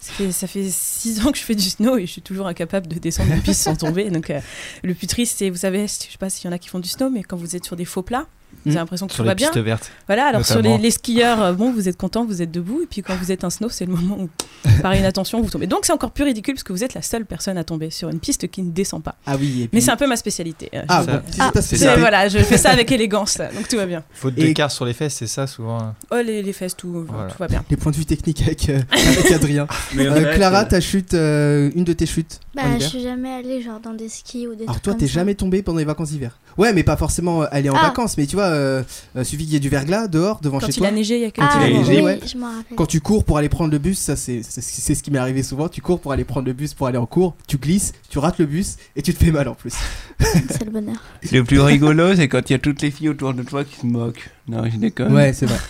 Ça 0.00 0.12
fait, 0.12 0.32
ça 0.32 0.46
fait 0.46 0.68
six 0.70 1.24
ans 1.24 1.32
que 1.32 1.38
je 1.38 1.42
fais 1.42 1.54
du 1.54 1.70
snow 1.70 1.96
et 1.96 2.04
je 2.04 2.12
suis 2.12 2.22
toujours 2.22 2.46
incapable 2.46 2.88
de 2.88 2.98
descendre 2.98 3.32
une 3.32 3.40
piste 3.40 3.62
sans 3.62 3.76
tomber. 3.76 4.10
Donc, 4.10 4.28
euh, 4.28 4.40
le 4.82 4.92
plus 4.92 5.06
triste, 5.06 5.38
c'est, 5.38 5.48
vous 5.48 5.56
savez, 5.56 5.86
je 5.86 5.92
sais 5.92 6.18
pas 6.18 6.28
s'il 6.28 6.44
y 6.44 6.48
en 6.48 6.54
a 6.54 6.58
qui 6.58 6.68
font 6.68 6.78
du 6.78 6.90
snow, 6.90 7.08
mais 7.08 7.22
quand 7.22 7.38
vous 7.38 7.56
êtes 7.56 7.64
sur 7.64 7.76
des 7.76 7.86
faux 7.86 8.02
plats, 8.02 8.26
vous 8.52 8.70
Mm. 8.70 8.70
avez 8.70 8.78
l'impression 8.80 9.06
que 9.06 9.12
Sur 9.14 9.22
tout 9.22 9.26
va 9.26 9.32
les 9.32 9.36
bien. 9.36 9.48
pistes 9.50 9.64
vertes. 9.64 9.90
Voilà, 10.06 10.26
alors 10.26 10.44
sur 10.44 10.60
les, 10.60 10.76
les 10.78 10.90
skieurs, 10.90 11.42
euh, 11.42 11.52
bon, 11.52 11.72
vous 11.72 11.88
êtes 11.88 11.96
content, 11.96 12.24
vous 12.24 12.42
êtes 12.42 12.50
debout, 12.50 12.80
et 12.82 12.86
puis 12.86 13.02
quand 13.02 13.14
vous 13.16 13.32
êtes 13.32 13.44
un 13.44 13.50
snow, 13.50 13.68
c'est 13.70 13.86
le 13.86 13.92
moment 13.94 14.18
où, 14.20 14.28
par 14.82 14.94
inattention, 14.94 15.40
vous 15.40 15.48
tombez. 15.50 15.66
Donc 15.66 15.80
c'est 15.84 15.92
encore 15.92 16.10
plus 16.10 16.24
ridicule 16.24 16.54
parce 16.54 16.62
que 16.64 16.72
vous 16.72 16.84
êtes 16.84 16.94
la 16.94 17.02
seule 17.02 17.24
personne 17.24 17.56
à 17.58 17.64
tomber 17.64 17.90
sur 17.90 18.08
une 18.10 18.18
piste 18.20 18.48
qui 18.50 18.62
ne 18.62 18.70
descend 18.70 19.02
pas. 19.02 19.14
ah 19.26 19.36
oui. 19.40 19.46
Et 19.62 19.68
puis... 19.68 19.70
Mais 19.72 19.80
c'est 19.80 19.90
un 19.90 19.96
peu 19.96 20.06
ma 20.06 20.16
spécialité. 20.16 20.68
euh, 20.74 20.82
Ah 20.88 21.02
bon, 21.04 21.12
Ça- 21.12 21.22
si 21.22 21.32
c'est 21.32 21.38
ta 21.38 21.50
Ah, 21.54 21.62
c'est- 21.62 22.00
voilà, 22.00 22.28
je 22.28 22.38
fais 22.38 22.58
ça 22.58 22.70
avec 22.70 22.90
élégance, 22.92 23.38
là, 23.38 23.50
donc 23.52 23.66
tout 23.68 23.76
va 23.76 23.86
bien. 23.86 24.02
Faute 24.12 24.34
Et- 24.36 24.48
de 24.48 24.52
quart 24.52 24.70
sur 24.70 24.84
les 24.84 24.92
fesses, 24.92 25.14
c'est 25.14 25.26
ça 25.26 25.46
souvent. 25.46 25.94
Oh, 26.10 26.16
les, 26.24 26.42
les 26.42 26.52
fesses, 26.52 26.76
tout, 26.76 27.06
Voilà. 27.08 27.30
tout 27.30 27.38
va 27.38 27.46
bien. 27.48 27.64
Les 27.70 27.76
points 27.76 27.92
de 27.92 27.96
vue 27.96 28.04
techniques 28.06 28.42
avec, 28.42 28.68
euh, 28.68 28.80
avec 28.92 29.30
Adrien. 29.32 29.66
Euh, 29.98 30.34
Clara, 30.34 30.64
ta 30.64 30.80
chute, 30.80 31.14
euh, 31.14 31.70
une 31.74 31.84
de 31.84 31.92
tes 31.92 32.06
chutes 32.06 32.40
Bah, 32.52 32.62
je 32.80 32.84
suis 32.84 33.00
jamais 33.00 33.30
allée 33.32 33.62
genre 33.62 33.78
dans 33.78 33.92
des 33.94 34.08
skis 34.08 34.48
ou 34.48 34.56
des 34.56 34.64
Alors 34.64 34.74
trucs 34.74 34.82
toi, 34.82 34.94
t'es 34.94 35.06
jamais 35.06 35.36
tombé 35.36 35.62
pendant 35.62 35.78
les 35.78 35.84
vacances 35.84 36.10
d'hiver? 36.10 36.36
Ouais, 36.58 36.72
mais 36.72 36.82
pas 36.82 36.96
forcément 36.96 37.42
euh, 37.42 37.46
aller 37.52 37.70
en 37.70 37.76
Ah. 37.76 37.82
vacances, 37.82 38.16
mais 38.18 38.26
tu 38.26 38.34
vois, 38.34 38.46
euh, 38.46 38.82
euh, 39.14 39.22
suffit 39.22 39.44
qu'il 39.44 39.52
y 39.52 39.56
ait 39.56 39.60
du 39.60 39.68
verglas 39.68 40.08
dehors, 40.08 40.40
devant 40.40 40.58
Quand 40.58 40.66
chez 40.66 40.72
il 40.72 40.78
toi. 40.78 40.88
a 40.88 40.90
neigé 40.90 41.14
il 41.14 41.20
y 41.22 41.24
a 41.26 41.30
quelques 41.30 41.48
Ah, 41.48 41.58
il 41.60 41.62
a 41.62 41.68
jours. 41.76 41.78
neigé, 41.86 41.96
oui, 41.98 42.02
ouais. 42.04 42.20
je 42.26 42.36
m'en 42.36 42.48
rappelle. 42.48 42.76
Quand 42.76 42.86
tu 42.86 43.00
cours 43.00 43.22
pour 43.24 43.38
aller 43.38 43.48
prendre 43.48 43.70
le 43.70 43.78
bus, 43.78 43.98
ça 44.00 44.16
c'est 44.16 44.42
c'est- 44.42 44.60
c'est 44.62 44.96
ce 44.96 45.02
qui 45.04 45.12
m'est 45.12 45.20
arrivé 45.20 45.44
souvent. 45.44 45.68
Tu 45.68 45.80
cours 45.80 46.00
pour 46.00 46.10
aller 46.10 46.24
prendre 46.24 46.46
le 46.46 46.52
bus 46.52 46.74
pour 46.74 46.88
aller 46.88 46.98
en 46.98 47.06
cours, 47.06 47.36
tu 47.46 47.56
glisses, 47.56 47.92
tu 48.08 48.18
rates 48.18 48.38
le 48.38 48.46
bus 48.46 48.78
et 48.96 49.02
tu 49.02 49.14
te 49.14 49.22
fais 49.24 49.30
mal 49.30 49.46
en 49.46 49.54
plus. 49.54 49.74
C'est 50.20 50.64
le 50.64 50.70
bonheur. 50.72 50.96
le 51.30 51.44
plus 51.44 51.60
rigolo, 51.60 52.14
c'est 52.16 52.28
quand 52.28 52.50
il 52.50 52.52
y 52.52 52.56
a 52.56 52.58
toutes 52.58 52.82
les 52.82 52.90
filles 52.90 53.08
autour 53.10 53.32
de 53.32 53.42
toi 53.44 53.62
qui 53.64 53.76
se 53.76 53.86
moquent. 53.86 54.28
Non, 54.48 54.68
je 54.68 54.76
déconne. 54.76 55.14
Ouais, 55.14 55.32
c'est 55.32 55.46
vrai. 55.46 55.58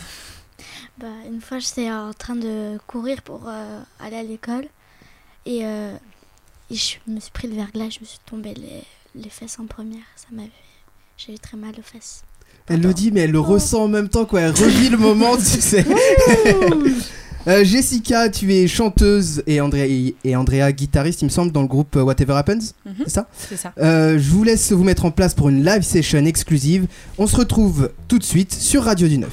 Bah, 0.98 1.06
une 1.32 1.40
fois, 1.40 1.58
j'étais 1.60 1.90
en 1.90 2.12
train 2.12 2.36
de 2.36 2.76
courir 2.86 3.22
pour 3.22 3.44
euh, 3.48 3.80
aller 4.04 4.16
à 4.16 4.22
l'école. 4.22 4.66
Et, 5.46 5.64
et 6.70 6.74
je 6.74 6.96
me 7.06 7.20
suis 7.20 7.30
pris 7.32 7.48
le 7.48 7.54
verglas, 7.54 7.90
je 7.90 8.00
me 8.00 8.04
suis 8.04 8.20
tombée 8.26 8.54
les, 8.54 9.22
les 9.22 9.30
fesses 9.30 9.58
en 9.58 9.66
première. 9.66 10.04
Ça 10.16 10.28
m'avait. 10.32 10.50
J'avais 11.16 11.38
très 11.38 11.56
mal 11.56 11.72
aux 11.78 11.82
fesses. 11.82 12.22
Elle 12.68 12.82
le 12.82 12.94
dit, 12.94 13.10
mais 13.10 13.20
elle 13.20 13.32
le 13.32 13.40
ressent 13.40 13.84
en 13.84 13.88
même 13.88 14.08
temps, 14.08 14.24
quoi. 14.24 14.42
Elle 14.42 14.52
revit 14.52 14.88
le 14.90 14.96
moment, 14.96 15.36
tu 15.36 15.42
sais. 15.60 15.84
Euh, 17.48 17.64
Jessica, 17.64 18.28
tu 18.28 18.52
es 18.52 18.68
chanteuse 18.68 19.42
et, 19.46 19.60
Andrea 19.60 20.72
guitariste, 20.72 21.22
il 21.22 21.24
me 21.24 21.30
semble, 21.30 21.52
dans 21.52 21.62
le 21.62 21.68
groupe 21.68 21.96
euh, 21.96 22.02
Whatever 22.02 22.34
Happens, 22.34 22.74
mhm. 22.84 22.94
c'est 23.04 23.10
ça? 23.10 23.28
C'est 23.36 23.56
ça. 23.56 23.72
Euh, 23.78 24.18
je 24.18 24.30
vous 24.30 24.44
laisse 24.44 24.72
vous 24.72 24.84
mettre 24.84 25.06
en 25.06 25.10
place 25.10 25.34
pour 25.34 25.48
une 25.48 25.64
live 25.64 25.82
session 25.82 26.24
exclusive. 26.26 26.86
On 27.16 27.26
se 27.26 27.36
retrouve 27.36 27.90
tout 28.08 28.18
de 28.18 28.24
suite 28.24 28.52
sur 28.52 28.84
Radio 28.84 29.08
du 29.08 29.16
9. 29.16 29.30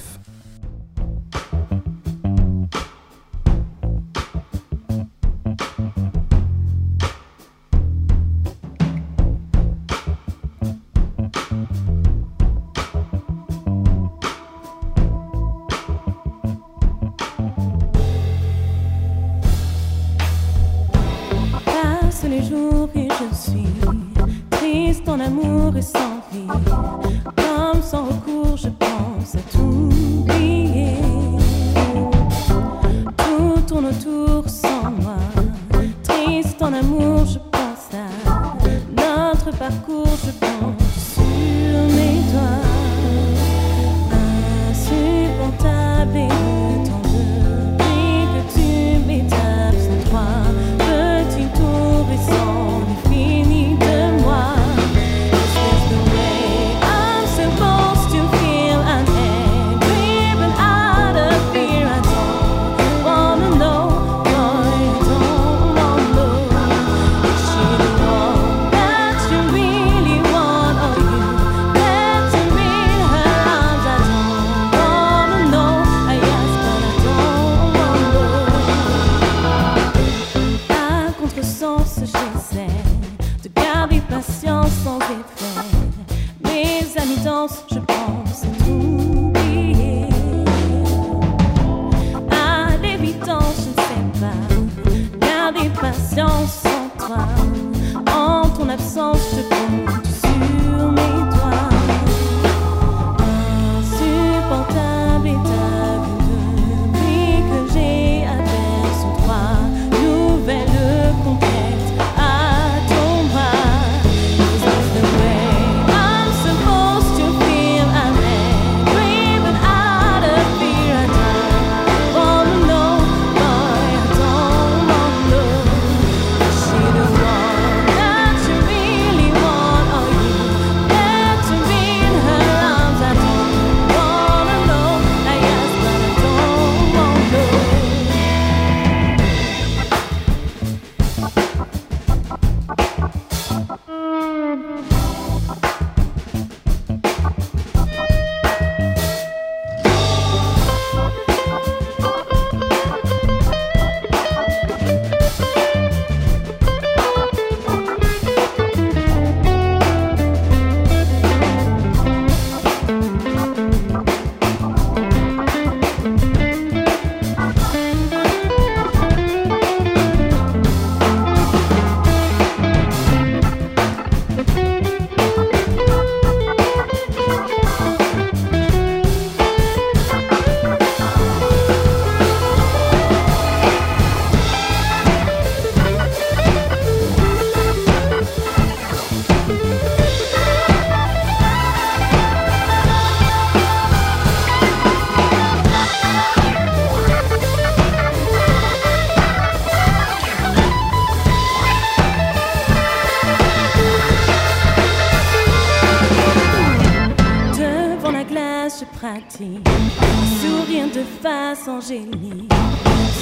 sans 211.56 211.82
génie. 211.82 212.48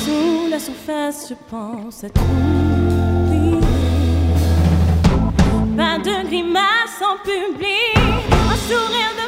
Sous 0.03 0.49
la 0.49 0.59
surface, 0.59 1.27
je 1.29 1.35
pense 1.49 2.03
à 2.03 2.09
tout. 2.09 2.21
Pas 5.75 5.97
de 5.97 6.27
grimace 6.27 7.01
en 7.01 7.17
public, 7.23 7.97
un 8.51 8.57
sourire 8.67 9.13
de 9.19 9.24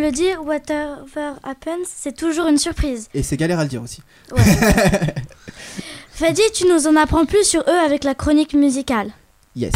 me 0.00 0.06
le 0.06 0.12
dire, 0.12 0.42
whatever 0.44 1.34
happens, 1.42 1.86
c'est 1.86 2.16
toujours 2.16 2.46
une 2.46 2.58
surprise. 2.58 3.08
Et 3.14 3.22
c'est 3.22 3.36
galère 3.36 3.58
à 3.58 3.64
le 3.64 3.68
dire 3.68 3.82
aussi. 3.82 4.02
Ouais. 4.32 4.42
Fadi, 6.10 6.42
tu 6.54 6.66
nous 6.66 6.86
en 6.86 6.96
apprends 6.96 7.24
plus 7.26 7.44
sur 7.44 7.62
eux 7.62 7.84
avec 7.84 8.04
la 8.04 8.14
chronique 8.14 8.54
musicale. 8.54 9.10
Yes. 9.54 9.72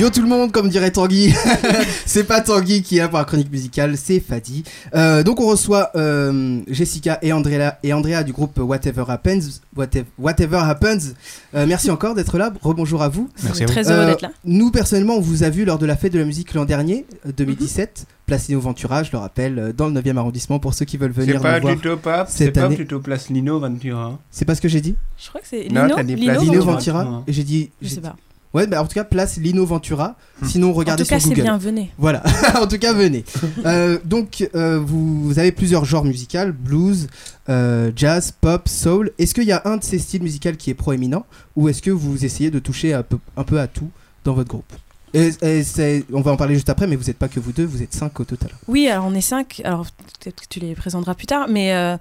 Yo 0.00 0.10
tout 0.10 0.22
le 0.22 0.28
monde, 0.28 0.50
comme 0.50 0.68
dirait 0.68 0.90
Tanguy. 0.90 1.32
c'est 2.06 2.24
pas 2.24 2.40
Tanguy 2.40 2.82
qui 2.82 2.96
est 2.96 3.00
là 3.00 3.08
pour 3.08 3.18
la 3.18 3.24
chronique 3.24 3.50
musicale, 3.52 3.96
c'est 3.96 4.18
Fadi. 4.18 4.64
Euh, 4.92 5.22
donc 5.22 5.40
on 5.40 5.46
reçoit 5.46 5.90
euh, 5.94 6.60
Jessica 6.68 7.20
et 7.22 7.32
Andrea, 7.32 7.78
et 7.84 7.92
Andrea 7.92 8.24
du 8.24 8.32
groupe 8.32 8.58
Whatever 8.58 9.04
Happens. 9.06 9.60
Whatever, 9.76 10.06
Whatever 10.18 10.56
Happens. 10.56 11.14
Euh, 11.54 11.66
merci 11.68 11.92
encore 11.92 12.16
d'être 12.16 12.38
là. 12.38 12.52
Rebonjour 12.60 13.02
à 13.02 13.08
vous. 13.08 13.28
Merci 13.44 13.62
à 13.62 13.66
vous. 13.66 13.72
Très 13.72 13.88
heureux 13.88 14.06
d'être 14.06 14.22
là. 14.22 14.32
Nous 14.44 14.72
personnellement, 14.72 15.14
on 15.14 15.20
vous 15.20 15.44
a 15.44 15.50
vu 15.50 15.64
lors 15.64 15.78
de 15.78 15.86
la 15.86 15.96
fête 15.96 16.12
de 16.12 16.18
la 16.18 16.24
musique 16.24 16.54
l'an 16.54 16.64
dernier, 16.64 17.06
euh, 17.26 17.30
2017, 17.36 18.06
Place 18.26 18.48
Lino 18.48 18.60
Ventura, 18.60 19.04
je 19.04 19.12
le 19.12 19.18
rappelle, 19.18 19.72
dans 19.76 19.86
le 19.86 20.00
9e 20.00 20.16
arrondissement 20.16 20.58
pour 20.58 20.74
ceux 20.74 20.86
qui 20.86 20.96
veulent 20.96 21.12
venir 21.12 21.36
C'est 21.36 21.42
pas 21.42 21.60
nous 21.60 21.66
voir. 21.68 21.76
plutôt 21.76 21.98
c'est 22.26 22.50
pas 22.50 22.68
plutôt 22.68 22.98
place 22.98 23.28
Lino 23.28 23.60
Ventura. 23.60 24.18
C'est 24.32 24.44
pas 24.44 24.56
ce 24.56 24.60
que 24.60 24.68
j'ai 24.68 24.80
dit 24.80 24.96
Je 25.22 25.28
crois 25.28 25.40
que 25.40 25.46
c'est 25.46 25.62
Lino. 25.62 25.86
Lino, 26.02 26.40
Lino 26.40 26.62
Ventura. 26.62 27.04
Ventura. 27.04 27.22
Et 27.28 27.32
j'ai 27.32 27.44
dit. 27.44 27.70
Je 27.80 27.88
sais 27.88 28.00
pas. 28.00 28.16
Ouais, 28.54 28.66
bah 28.68 28.80
en 28.82 28.86
tout 28.86 28.94
cas, 28.94 29.04
place 29.04 29.36
Lino 29.36 29.66
Ventura. 29.66 30.16
Sinon, 30.44 30.70
En 30.70 30.72
regardez 30.74 31.02
tout 31.02 31.08
cas, 31.10 31.18
sur 31.18 31.28
c'est 31.28 31.34
Google. 31.34 31.42
bien, 31.42 31.58
venez. 31.58 31.90
Voilà, 31.98 32.22
en 32.62 32.66
tout 32.68 32.78
cas, 32.78 32.92
venez. 32.92 33.24
Euh, 33.66 33.98
donc, 34.04 34.48
euh, 34.54 34.78
vous, 34.78 35.24
vous 35.24 35.38
avez 35.40 35.50
plusieurs 35.52 35.84
genres 35.84 36.04
musicaux 36.04 36.52
blues, 36.56 37.08
euh, 37.48 37.90
jazz, 37.96 38.32
pop, 38.40 38.68
soul. 38.68 39.10
Est-ce 39.18 39.34
qu'il 39.34 39.44
y 39.44 39.52
a 39.52 39.62
un 39.64 39.76
de 39.78 39.84
ces 39.84 39.98
styles 39.98 40.22
musicaux 40.22 40.52
qui 40.56 40.70
est 40.70 40.74
proéminent 40.74 41.26
ou 41.56 41.68
est-ce 41.68 41.82
que 41.82 41.90
vous 41.90 42.24
essayez 42.24 42.50
de 42.52 42.58
toucher 42.60 42.94
un 42.94 43.02
peu, 43.02 43.18
un 43.36 43.44
peu 43.44 43.58
à 43.60 43.66
tout 43.66 43.90
dans 44.24 44.34
votre 44.34 44.48
groupe? 44.48 44.72
Et, 45.14 45.30
et 45.42 45.62
c'est- 45.64 46.04
On 46.12 46.20
va 46.20 46.30
en 46.32 46.36
parler 46.36 46.54
juste 46.54 46.68
après, 46.70 46.86
mais 46.86 46.96
vous 46.96 47.04
n'êtes 47.04 47.18
pas 47.18 47.28
que 47.28 47.40
vous 47.40 47.52
deux, 47.52 47.64
vous 47.64 47.82
êtes 47.82 47.94
cinq 47.94 48.18
au 48.20 48.24
total. 48.24 48.50
Oui, 48.68 48.88
alors 48.88 49.06
on 49.06 49.14
est 49.14 49.20
cinq. 49.20 49.62
Alors 49.64 49.84
peut-être 50.20 50.42
que 50.42 50.46
tu 50.48 50.60
les 50.60 50.74
présenteras 50.74 51.14
plus 51.14 51.26
tard, 51.26 51.46
mais 51.48 51.72
euh, 51.72 51.96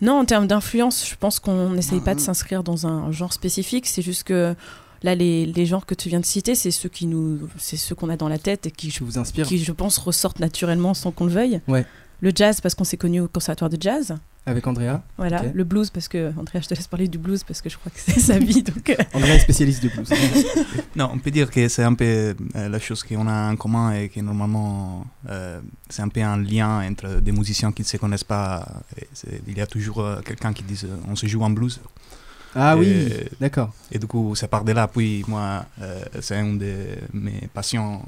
non, 0.00 0.14
en 0.20 0.24
termes 0.24 0.46
d'influence, 0.46 1.06
je 1.08 1.14
pense 1.18 1.40
qu'on 1.40 1.70
n'essaye 1.70 2.00
pas 2.00 2.14
de 2.14 2.20
s'inscrire 2.20 2.62
dans 2.62 2.86
un 2.86 3.10
genre 3.12 3.32
spécifique. 3.32 3.86
C'est 3.86 4.00
juste 4.02 4.24
que 4.24 4.54
là, 5.04 5.14
les, 5.14 5.46
les 5.46 5.66
genres 5.66 5.86
que 5.86 5.94
tu 5.94 6.08
viens 6.08 6.18
de 6.20 6.26
citer, 6.26 6.56
c'est 6.56 6.72
ceux 6.72 6.88
qui 6.88 7.06
nous, 7.06 7.38
c'est 7.58 7.76
ceux 7.76 7.94
qu'on 7.94 8.08
a 8.08 8.16
dans 8.16 8.28
la 8.28 8.38
tête 8.38 8.66
et 8.66 8.70
qui, 8.72 8.90
Je 8.90 9.04
vous 9.04 9.18
inspire 9.18 9.46
qui, 9.46 9.58
je 9.62 9.70
pense, 9.72 9.98
ressortent 9.98 10.40
naturellement 10.40 10.94
sans 10.94 11.12
qu'on 11.12 11.26
le 11.26 11.32
veuille. 11.32 11.60
Ouais. 11.68 11.86
Le 12.20 12.32
jazz 12.34 12.60
parce 12.60 12.74
qu'on 12.74 12.84
s'est 12.84 12.96
connu 12.96 13.20
au 13.20 13.28
conservatoire 13.28 13.68
de 13.68 13.76
jazz. 13.80 14.14
avec 14.46 14.66
Andrea. 14.66 15.02
Voilà. 15.18 15.42
Le 15.52 15.64
blues 15.64 15.90
parce 15.90 16.08
que 16.08 16.32
Andrea, 16.38 16.60
je 16.62 16.68
te 16.68 16.74
laisse 16.74 16.86
parler 16.86 17.06
du 17.08 17.18
blues 17.18 17.44
parce 17.44 17.60
que 17.60 17.68
je 17.68 17.76
crois 17.76 17.92
que 17.92 17.98
c'est 18.00 18.18
sa 18.20 18.38
vie. 18.38 18.62
Donc 18.72 18.88
euh, 18.88 18.94
Andrea 19.12 19.34
est 19.34 19.40
spécialiste 19.40 19.82
de 19.82 19.88
blues. 19.90 20.08
Non, 20.96 21.10
on 21.12 21.18
peut 21.18 21.30
dire 21.32 21.50
que 21.50 21.68
c'est 21.68 21.82
un 21.82 21.92
peu 21.94 22.34
euh, 22.56 22.68
la 22.68 22.78
chose 22.78 23.02
qu'on 23.02 23.26
a 23.26 23.50
en 23.52 23.56
commun 23.56 23.92
et 23.94 24.08
que 24.08 24.20
normalement 24.20 25.04
euh, 25.28 25.60
c'est 25.90 26.02
un 26.02 26.08
peu 26.08 26.22
un 26.22 26.38
lien 26.40 26.88
entre 26.88 27.20
des 27.20 27.32
musiciens 27.32 27.72
qui 27.72 27.82
ne 27.82 27.86
se 27.86 27.96
connaissent 27.98 28.24
pas. 28.24 28.66
Et 28.96 29.06
c'est- 29.12 29.42
il 29.48 29.58
y 29.58 29.60
a 29.60 29.66
toujours 29.66 30.00
euh, 30.00 30.20
quelqu'un 30.24 30.52
qui 30.54 30.62
dit 30.62 30.80
euh, 30.84 30.96
on 31.08 31.16
se 31.16 31.26
joue 31.26 31.42
en 31.42 31.50
blues. 31.50 31.80
Ah 32.54 32.76
oui, 32.76 32.86
Et- 32.88 33.28
d'accord. 33.40 33.72
Et 33.90 33.98
du 33.98 34.06
coup, 34.06 34.34
ça 34.34 34.48
part 34.48 34.64
de 34.64 34.72
là. 34.72 34.86
Puis 34.88 35.24
moi, 35.28 35.64
euh, 35.80 36.00
c'est 36.20 36.38
une 36.40 36.58
de 36.58 36.74
mes 37.12 37.48
passions, 37.52 38.00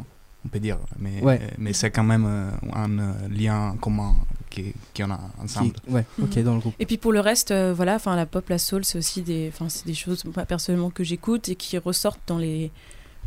on 0.44 0.48
peut 0.48 0.60
dire. 0.60 0.78
Mais, 0.98 1.20
Ouais. 1.22 1.40
mais 1.58 1.72
c'est 1.72 1.90
quand 1.90 2.04
même 2.04 2.24
euh, 2.26 2.50
un 2.74 2.98
euh, 2.98 3.12
lien 3.30 3.76
commun 3.80 4.14
qui- 4.50 4.72
qu'on 4.96 5.10
a 5.10 5.20
ensemble. 5.42 5.72
Qui- 5.72 5.90
Ouais, 5.92 6.04
ok, 6.22 6.36
Mhm. 6.36 6.42
dans 6.44 6.54
le 6.54 6.60
groupe. 6.60 6.74
Et 6.78 6.86
puis 6.86 6.96
pour 6.98 7.12
le 7.12 7.20
reste, 7.20 7.50
euh, 7.50 7.74
voilà, 7.74 7.96
enfin 7.96 8.14
la 8.16 8.26
pop, 8.26 8.48
la 8.48 8.58
soul, 8.58 8.84
c'est 8.84 8.98
aussi 8.98 9.22
des, 9.22 9.50
enfin 9.52 9.68
c'est 9.68 9.86
des 9.86 9.94
choses 9.94 10.24
moi, 10.24 10.44
personnellement 10.46 10.90
que 10.90 11.04
j'écoute 11.04 11.48
et 11.48 11.56
qui 11.56 11.76
ressortent 11.78 12.20
dans 12.26 12.38
les 12.38 12.70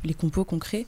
les 0.03 0.13
compos 0.13 0.45
qu'on 0.45 0.59
crée. 0.59 0.85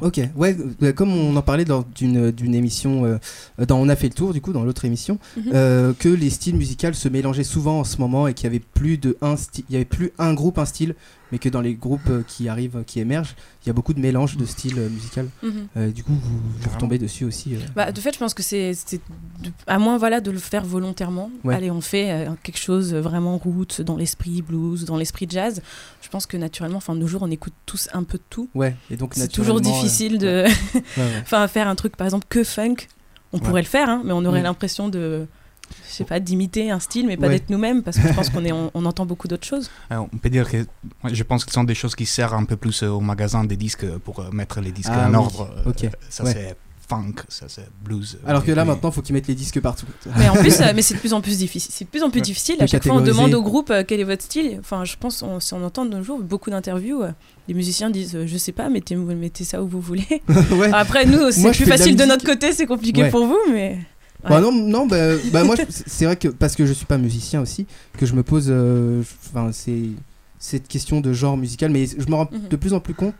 Ok, 0.00 0.20
ouais, 0.36 0.56
euh, 0.82 0.92
comme 0.92 1.10
on 1.12 1.34
en 1.34 1.42
parlait 1.42 1.64
dans 1.64 1.84
d'une 1.94 2.30
d'une 2.30 2.54
émission, 2.54 3.04
euh, 3.06 3.18
dans 3.66 3.78
On 3.78 3.88
a 3.88 3.96
fait 3.96 4.08
le 4.08 4.14
tour, 4.14 4.32
du 4.34 4.40
coup, 4.40 4.52
dans 4.52 4.64
l'autre 4.64 4.84
émission, 4.84 5.18
Mhm. 5.36 5.42
euh, 5.54 5.92
que 5.98 6.08
les 6.08 6.30
styles 6.30 6.56
musicaux 6.56 6.92
se 6.92 7.08
mélangeaient 7.08 7.42
souvent 7.44 7.80
en 7.80 7.84
ce 7.84 7.98
moment 7.98 8.28
et 8.28 8.34
qu'il 8.34 8.44
y 8.44 8.48
avait 8.48 8.60
plus 8.60 8.98
de 8.98 9.16
un 9.22 9.36
style, 9.36 9.64
il 9.68 9.72
y 9.72 9.76
avait 9.76 9.84
plus 9.84 10.12
un 10.18 10.34
groupe, 10.34 10.58
un 10.58 10.66
style, 10.66 10.94
mais 11.32 11.38
que 11.38 11.48
dans 11.48 11.60
les 11.60 11.74
groupes 11.74 12.08
euh, 12.08 12.22
qui 12.26 12.48
arrivent, 12.48 12.84
qui 12.86 13.00
émergent, 13.00 13.34
il 13.62 13.66
y 13.66 13.70
a 13.70 13.72
beaucoup 13.72 13.94
de 13.94 14.00
mélanges 14.00 14.36
de 14.36 14.44
styles 14.46 14.78
euh, 14.78 14.88
musicaux. 14.88 15.22
Mhm. 15.42 15.66
Euh, 15.76 15.90
du 15.90 16.04
coup, 16.04 16.12
vous, 16.14 16.38
vous 16.60 16.70
retombez 16.70 16.98
dessus 16.98 17.24
aussi. 17.24 17.54
euh. 17.56 17.58
Bah, 17.74 17.90
de 17.92 18.00
fait, 18.00 18.12
je 18.14 18.18
pense 18.18 18.32
que 18.34 18.42
c'est 18.42 18.72
à 19.66 19.78
moins 19.78 19.98
voilà 19.98 20.20
de 20.20 20.30
le 20.30 20.38
faire 20.38 20.64
volontairement. 20.64 21.30
Ouais. 21.44 21.54
Allez, 21.54 21.70
on 21.70 21.80
fait 21.80 22.10
euh, 22.12 22.30
quelque 22.42 22.58
chose 22.58 22.94
vraiment 22.94 23.38
route 23.38 23.80
dans 23.80 23.96
l'esprit 23.96 24.42
blues, 24.42 24.84
dans 24.84 24.96
l'esprit 24.96 25.26
jazz. 25.28 25.62
Je 26.02 26.08
pense 26.08 26.26
que 26.26 26.36
naturellement, 26.36 26.78
enfin 26.78 26.94
de 26.94 27.00
nos 27.00 27.06
jours, 27.06 27.22
on 27.22 27.30
écoute 27.30 27.54
tous 27.66 27.88
un 27.92 28.04
peu 28.04 28.18
de 28.18 28.24
tout. 28.30 28.48
Ouais, 28.54 28.76
et 28.90 28.96
donc 28.96 29.14
C'est 29.14 29.28
toujours 29.28 29.58
euh, 29.58 29.60
difficile 29.60 30.18
de, 30.18 30.44
ouais, 30.44 30.82
ouais. 30.96 31.04
enfin 31.22 31.46
faire 31.48 31.68
un 31.68 31.74
truc 31.74 31.96
par 31.96 32.06
exemple 32.06 32.26
que 32.28 32.44
funk. 32.44 32.76
On 33.32 33.38
Ouais. 33.38 33.44
pourrait 33.44 33.62
le 33.62 33.66
faire, 33.68 33.88
hein, 33.90 34.02
mais 34.04 34.12
on 34.12 34.24
aurait 34.24 34.40
Mm. 34.40 34.44
l'impression 34.44 34.88
de, 34.88 35.26
je 35.88 35.92
sais 35.94 36.04
pas, 36.04 36.20
d'imiter 36.20 36.70
un 36.70 36.80
style, 36.80 37.06
mais 37.06 37.16
pas 37.16 37.26
Ouais. 37.26 37.34
d'être 37.34 37.50
nous-mêmes, 37.50 37.82
parce 37.82 37.98
que 37.98 38.06
je 38.08 38.12
pense 38.12 38.30
qu'on 38.30 38.44
est, 38.44 38.52
on, 38.60 38.70
on 38.74 38.84
entend 38.84 39.06
beaucoup 39.06 39.28
d'autres 39.28 39.46
choses. 39.46 39.70
Euh, 39.92 39.96
on 40.12 40.16
peut 40.18 40.30
dire 40.30 40.50
que 40.50 40.58
ouais, 41.04 41.14
je 41.14 41.22
pense 41.22 41.44
que 41.44 41.50
ce 41.50 41.54
sont 41.54 41.64
des 41.64 41.74
choses 41.74 41.94
qui 41.94 42.06
servent 42.06 42.34
un 42.34 42.44
peu 42.44 42.56
plus 42.56 42.82
euh, 42.82 42.88
au 42.90 43.00
magasin 43.00 43.44
des 43.44 43.56
disques 43.56 43.86
pour 43.98 44.20
euh, 44.20 44.30
mettre 44.32 44.60
les 44.60 44.72
disques 44.72 44.90
Ah 44.92 45.06
en 45.06 45.10
oui, 45.10 45.16
ordre. 45.16 45.48
Euh, 45.66 45.72
Ça 46.10 46.24
ouais. 46.24 46.32
c'est 46.32 46.56
funk, 46.88 47.14
ça 47.28 47.46
c'est 47.48 47.68
blues. 47.82 48.16
Alors 48.24 48.44
que 48.44 48.52
là, 48.52 48.64
Mais- 48.64 48.70
maintenant, 48.70 48.92
faut 48.92 49.02
qu'ils 49.02 49.12
mettent 49.14 49.26
les 49.26 49.34
disques 49.34 49.60
partout. 49.60 49.86
Mais 50.16 50.28
en 50.28 50.34
plus, 50.36 50.60
euh, 50.60 50.70
mais 50.72 50.82
c'est 50.82 50.94
de 50.94 51.00
plus 51.00 51.14
en 51.14 51.20
plus 51.20 51.38
difficile. 51.38 51.72
C'est 51.74 51.84
de 51.84 51.90
plus 51.90 52.04
en 52.04 52.10
plus 52.10 52.20
Ouais. 52.20 52.24
difficile. 52.24 52.54
À 52.60 52.66
chaque 52.68 52.84
fois, 52.86 52.94
on 52.94 53.00
demande 53.00 53.34
au 53.34 53.42
groupe 53.42 53.70
euh, 53.70 53.82
quel 53.84 53.98
est 53.98 54.04
votre 54.04 54.22
style. 54.22 54.58
Enfin, 54.60 54.84
je 54.84 54.94
pense, 54.96 55.20
on, 55.22 55.40
si 55.40 55.52
on 55.52 55.64
entend 55.64 55.84
de 55.84 55.96
nos 55.96 56.02
jours 56.04 56.20
beaucoup 56.20 56.48
d'interviews, 56.50 57.02
euh, 57.02 57.10
les 57.48 57.54
musiciens 57.54 57.90
disent, 57.90 58.14
euh, 58.14 58.26
je 58.28 58.36
sais 58.36 58.52
pas, 58.52 58.68
mettez, 58.68 58.94
mettez 58.94 59.42
ça 59.42 59.60
où 59.64 59.66
vous 59.66 59.80
voulez. 59.80 60.06
ouais. 60.52 60.70
Après, 60.72 61.06
nous, 61.06 61.32
c'est 61.32 61.50
plus 61.50 61.64
de 61.64 61.68
facile 61.70 61.96
de, 61.96 62.04
notre 62.04 62.24
côté, 62.24 62.52
c'est 62.52 62.66
compliqué 62.66 63.02
Ouais. 63.02 63.10
pour 63.10 63.26
vous, 63.26 63.38
mais. 63.52 63.78
Bah 64.28 64.40
non, 64.40 64.52
non 64.52 64.86
bah, 64.86 65.14
bah 65.32 65.44
moi, 65.44 65.54
c'est 65.68 66.04
vrai 66.04 66.16
que 66.16 66.28
parce 66.28 66.56
que 66.56 66.66
je 66.66 66.72
suis 66.72 66.86
pas 66.86 66.98
musicien 66.98 67.40
aussi, 67.40 67.66
que 67.98 68.06
je 68.06 68.14
me 68.14 68.22
pose 68.22 68.46
euh, 68.48 69.02
enfin, 69.32 69.50
c'est 69.52 69.90
cette 70.38 70.68
question 70.68 71.00
de 71.00 71.12
genre 71.12 71.36
musical, 71.36 71.70
mais 71.70 71.86
je 71.86 72.06
me 72.08 72.14
rends 72.14 72.28
Mhm. 72.30 72.48
de 72.50 72.56
plus 72.56 72.72
en 72.74 72.80
plus 72.80 72.94
compte 72.94 73.14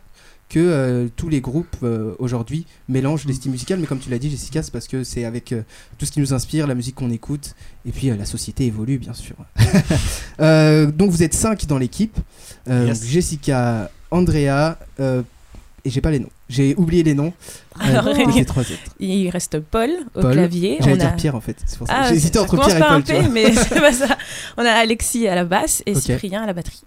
que 0.49 0.59
euh, 0.59 1.07
tous 1.13 1.27
les 1.27 1.41
groupes 1.41 1.75
euh, 1.83 2.13
aujourd'hui 2.19 2.65
mélangent 2.87 3.25
les 3.25 3.33
styles 3.33 3.51
musicaux, 3.51 3.73
mais 3.77 3.85
comme 3.85 3.99
tu 3.99 4.09
l'as 4.09 4.17
dit, 4.19 4.29
Jessica, 4.29 4.63
c'est 4.63 4.71
parce 4.71 4.87
que 4.87 5.03
c'est 5.03 5.25
avec 5.25 5.51
euh, 5.51 5.63
tout 5.97 6.05
ce 6.05 6.11
qui 6.11 6.21
nous 6.21 6.33
inspire, 6.33 6.67
la 6.67 6.75
musique 6.75 6.95
qu'on 6.95 7.09
écoute, 7.11 7.53
et 7.85 7.91
puis 7.91 8.09
euh, 8.09 8.15
la 8.15 8.23
société 8.25 8.65
évolue, 8.65 8.97
bien 8.97 9.13
sûr. 9.13 9.35
Euh, 10.39 10.85
donc 10.91 11.09
vous 11.11 11.23
êtes 11.23 11.33
cinq 11.33 11.65
dans 11.65 11.77
l'équipe 11.77 12.17
Euh, 12.69 12.85
Yes. 12.87 13.03
Jessica, 13.05 13.89
Andrea, 14.11 14.77
euh, 14.99 15.21
et 15.87 15.89
j'ai 15.89 16.01
pas 16.01 16.11
les 16.11 16.19
noms. 16.19 16.29
J'ai 16.49 16.75
oublié 16.75 17.01
les 17.03 17.13
noms. 17.13 17.31
Euh, 17.81 17.85
Alors, 17.99 18.03
trois 18.45 18.63
autres. 18.63 18.95
il 18.99 19.29
reste 19.29 19.59
Paul 19.59 19.89
au 20.15 20.21
Paul. 20.21 20.33
clavier. 20.33 20.77
J'allais 20.81 20.97
dire 20.97 21.07
a- 21.09 21.11
Pierre 21.11 21.35
en 21.35 21.41
fait. 21.41 21.57
Ah, 21.87 22.07
J'ai 22.09 22.15
hésité 22.15 22.37
entre 22.39 22.57
Pierre 22.57 22.77
et 22.77 22.79
Paul. 22.81 23.03
P, 23.03 23.27
mais 23.31 23.51
pas 23.69 23.93
ça. 23.93 24.17
On 24.57 24.65
a 24.65 24.71
Alexis 24.71 25.27
à 25.27 25.35
la 25.35 25.45
basse 25.45 25.81
et. 25.85 25.95
Cyprien 25.95 26.43
à 26.43 26.45
la 26.45 26.53
batterie. 26.53 26.81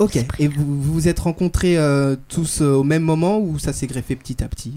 Ok. 0.00 0.16
Et 0.38 0.48
vous 0.48 0.80
vous 0.82 1.06
êtes 1.08 1.20
rencontrés 1.20 1.76
euh, 1.78 2.16
tous 2.28 2.60
euh, 2.62 2.72
au 2.74 2.82
même 2.82 3.02
moment 3.02 3.38
ou 3.38 3.58
ça 3.58 3.72
s'est 3.72 3.86
greffé 3.86 4.16
petit 4.16 4.42
à 4.42 4.48
petit? 4.48 4.72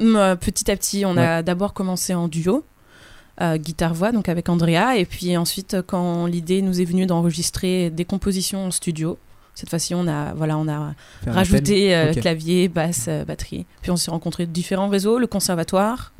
Euh, 0.00 0.36
Petit 0.36 0.70
à 0.70 0.76
petit, 0.76 1.04
on 1.04 1.16
a 1.16 1.42
d'abord 1.42 1.74
commencé 1.74 2.14
en 2.14 2.28
duo, 2.28 2.64
euh, 3.40 3.56
guitare-voix, 3.58 4.12
donc 4.12 4.28
avec 4.28 4.48
Andrea, 4.48 4.96
et 4.96 5.04
puis 5.04 5.36
ensuite, 5.36 5.76
quand 5.86 6.26
l'idée 6.26 6.62
nous 6.62 6.80
est 6.80 6.84
venue 6.84 7.04
d'enregistrer 7.04 7.90
des 7.90 8.04
compositions 8.04 8.66
en 8.66 8.70
studio, 8.70 9.18
cette 9.58 9.70
fois-ci, 9.70 9.92
on 9.92 10.06
a, 10.06 10.34
voilà, 10.34 10.56
on 10.56 10.68
a 10.68 10.94
Faire 11.24 11.34
rajouté 11.34 11.92
euh, 11.96 12.12
clavier, 12.14 12.68
basse, 12.68 13.06
euh, 13.08 13.24
batterie. 13.24 13.66
Puis 13.82 13.90
on 13.90 13.96
s'est 13.96 14.12
rencontrés 14.12 14.46
de 14.46 14.52
différents 14.52 14.86
réseaux, 14.88 15.18
le 15.18 15.26
conservatoire 15.26 16.12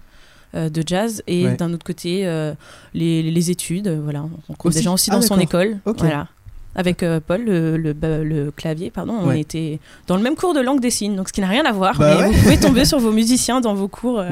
euh, 0.56 0.68
de 0.68 0.82
jazz, 0.84 1.22
et 1.28 1.44
Ouais. 1.46 1.54
d'un 1.56 1.72
autre 1.72 1.84
côté, 1.84 2.26
euh, 2.26 2.52
les, 2.94 3.22
les 3.22 3.50
études. 3.52 3.86
Voilà, 4.02 4.20
on 4.24 4.30
rencontre 4.48 4.66
Aussi 4.66 4.78
des 4.78 4.82
gens 4.84 4.94
aussi 4.94 5.10
Ah, 5.12 5.16
dans 5.16 5.22
son 5.22 5.38
école. 5.38 5.78
Voilà. 5.84 6.26
Avec 6.74 7.04
Paul, 7.26 7.44
le, 7.44 7.76
le, 7.76 7.92
ba- 7.92 8.18
le 8.18 8.50
clavier, 8.50 8.90
pardon, 8.90 9.14
on 9.22 9.28
Ouais. 9.28 9.40
était 9.40 9.78
dans 10.08 10.16
le 10.16 10.22
même 10.22 10.34
cours 10.36 10.54
de 10.54 10.60
langue 10.60 10.80
des 10.80 10.90
signes, 10.90 11.14
donc 11.16 11.28
ce 11.28 11.32
qui 11.32 11.40
n'a 11.40 11.48
rien 11.48 11.64
à 11.64 11.72
voir. 11.72 11.96
Bah 11.98 12.14
mais 12.18 12.26
ouais. 12.26 12.32
Vous 12.32 12.42
pouvez 12.42 12.58
tomber 12.60 12.84
sur 12.84 12.98
vos 12.98 13.12
musiciens 13.12 13.60
dans 13.60 13.74
vos 13.74 13.88
cours 13.88 14.22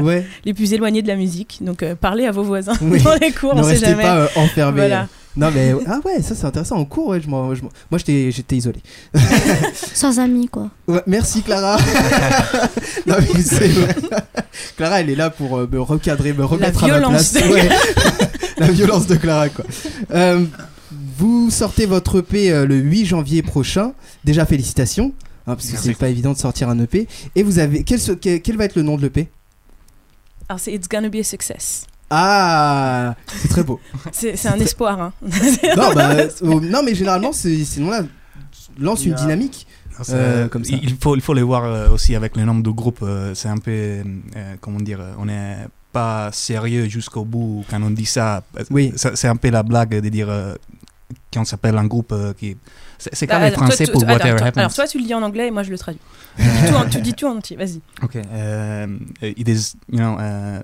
les 0.45 0.53
plus 0.55 0.73
éloignés 0.73 1.03
de 1.03 1.09
la 1.09 1.17
musique. 1.17 1.59
Donc 1.61 1.85
parlez 2.01 2.25
à 2.27 2.33
vos 2.33 2.43
voisins 2.45 2.75
Oui. 2.83 3.03
dans 3.05 3.15
les 3.15 3.31
cours, 3.33 3.55
ne 3.55 3.61
on 3.61 3.65
sait 3.65 3.71
restez 3.71 3.87
jamais. 3.91 4.03
pas 4.03 4.29
enfermés. 4.37 4.81
Voilà. 4.81 5.09
Non 5.37 5.51
mais 5.55 5.75
ah 5.87 6.01
ouais 6.05 6.23
ça 6.23 6.35
c'est 6.35 6.47
intéressant 6.47 6.77
en 6.77 6.85
cours 6.87 7.09
ouais 7.09 7.21
je 7.21 7.29
moi 7.29 7.53
j'étais 7.99 8.31
j'étais 8.33 8.57
isolé. 8.57 8.81
Sans 9.95 10.19
amis, 10.19 10.49
quoi. 10.49 10.71
Ouais, 10.89 11.03
merci 11.07 11.43
Clara. 11.43 11.77
non 13.07 13.17
mais 13.21 13.43
c'est 13.43 13.69
vrai. 13.69 13.95
Clara 14.77 15.01
elle 15.03 15.11
est 15.11 15.15
là 15.15 15.29
pour 15.31 15.59
euh, 15.59 15.69
me 15.71 15.81
recadrer 15.81 16.33
me 16.33 16.45
remettre 16.45 16.83
à 16.85 16.89
ma 16.89 16.95
violence 16.95 17.33
place. 17.33 17.45
de- 17.45 17.53
Ouais. 17.53 17.69
La 18.59 18.69
violence 18.69 19.07
de 19.07 19.17
Clara 19.17 19.51
quoi. 19.51 19.65
Euh, 20.13 20.45
vous 21.19 21.51
sortez 21.51 21.85
votre 21.87 22.21
EP 22.21 22.51
euh, 22.51 22.65
le 22.67 22.77
8 22.77 23.05
janvier 23.07 23.43
prochain. 23.43 23.93
Déjà 24.25 24.47
félicitations. 24.47 25.13
hein, 25.47 25.55
parce 25.55 25.67
que 25.71 25.77
c'est 25.77 25.95
pas 25.95 26.09
évident 26.09 26.33
de 26.33 26.39
sortir 26.39 26.69
un 26.71 26.79
EP. 26.79 27.07
Et 27.35 27.43
vous 27.43 27.59
avez 27.59 27.85
quel, 27.85 28.01
se- 28.01 28.13
quel, 28.13 28.41
quel 28.41 28.57
va 28.57 28.65
être 28.65 28.77
le 28.77 28.83
nom 28.83 28.97
de 28.97 29.03
l'EP 29.03 29.29
Alors 30.49 30.61
c'est 30.61 30.73
It's 30.73 30.89
Gonna 30.89 31.11
Be 31.11 31.17
a 31.17 31.23
Success. 31.25 31.87
Ah, 32.11 33.15
c'est 33.27 33.49
très 33.49 33.63
beau. 33.65 33.81
C'est 34.13 34.37
c'est 34.37 34.49
un 34.49 34.59
espoir. 34.61 35.01
Hein. 35.01 35.13
non, 35.77 35.93
bah, 35.95 36.11
euh, 36.13 36.29
non, 36.61 36.83
mais 36.85 36.95
généralement, 36.95 37.33
ces, 37.33 37.65
noms-là 37.79 38.03
lance 38.79 39.05
une 39.05 39.15
dynamique. 39.15 39.67
Euh, 40.11 40.47
comme 40.49 40.63
ça. 40.65 40.77
Il 40.83 40.97
faut, 41.01 41.17
il 41.17 41.23
faut 41.23 41.33
les 41.35 41.43
voir 41.43 41.65
euh, 41.65 41.89
aussi 41.89 42.15
avec 42.15 42.37
le 42.37 42.45
nombre 42.45 42.63
de 42.63 42.71
groupes. 42.71 43.01
euh, 43.03 43.35
c'est 43.35 43.49
un 43.49 43.57
peu, 43.57 43.71
euh, 43.73 44.03
comment 44.61 44.79
dire, 44.79 45.01
on 45.19 45.25
n'est 45.25 45.67
pas 45.91 46.31
sérieux 46.33 46.87
jusqu'au 46.89 47.25
bout 47.25 47.65
quand 47.71 47.83
on 47.83 47.91
dit 47.91 48.05
ça. 48.07 48.43
Oui. 48.71 48.93
C'est 48.97 49.27
un 49.29 49.37
peu 49.37 49.49
la 49.51 49.63
blague 49.63 49.99
de 50.01 50.09
dire 50.11 50.29
euh, 50.29 50.55
qu'on 51.33 51.45
s'appelle 51.47 51.77
un 51.79 51.87
groupe 51.87 52.13
euh, 52.13 52.35
qui. 52.35 52.57
C'est 52.99 53.15
c'est 53.15 53.27
Bah, 53.27 53.35
quand 53.37 53.41
alors, 53.47 53.59
toi, 53.59 53.67
français 53.69 53.87
pour 53.91 54.03
attends, 54.05 54.13
Whatever. 54.13 54.43
Happens. 54.43 54.61
Alors 54.61 54.75
toi 54.75 54.87
tu 54.87 54.99
le 54.99 55.05
dis 55.05 55.15
en 55.15 55.23
anglais 55.23 55.49
et 55.49 55.51
moi 55.51 55.63
je 55.63 55.71
le 55.71 55.79
traduis. 55.79 56.01
Tu 56.37 56.43
dis 56.45 56.69
tout 56.69 56.75
en- 56.77 56.89
tu 56.89 57.01
dis 57.01 57.15
tout 57.15 57.27
en 57.27 57.37
entier, 57.37 57.57
vas-y. 57.57 57.81
Okay. 58.03 58.21
Um, 58.21 59.01
it 59.23 59.49
is, 59.49 59.75
you 59.91 59.99
know, 59.99 60.19
uh, 60.19 60.63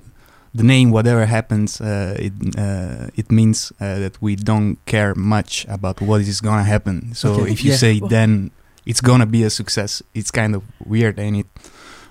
the 0.55 0.63
name 0.63 0.91
whatever 0.91 1.27
happens. 1.27 1.81
Uh, 1.81 2.15
it 2.19 2.33
uh, 2.59 3.09
it 3.17 3.31
means 3.31 3.73
uh, 3.81 3.99
that 4.01 4.21
we 4.21 4.37
don't 4.37 4.77
care 4.87 5.15
much 5.17 5.67
about 5.69 6.01
what 6.01 6.21
is 6.21 6.41
gonna 6.41 6.65
happen. 6.65 7.13
So 7.15 7.29
Okay, 7.35 7.53
if 7.53 7.65
you 7.65 7.71
yeah. 7.71 7.79
say 7.79 7.99
Well- 8.01 8.09
then 8.09 8.51
it's 8.87 9.01
gonna 9.01 9.27
be 9.27 9.45
a 9.45 9.51
success, 9.51 10.03
it's 10.15 10.31
kind 10.31 10.55
of 10.55 10.63
weird, 10.87 11.19
ain't 11.19 11.37
it? 11.39 11.47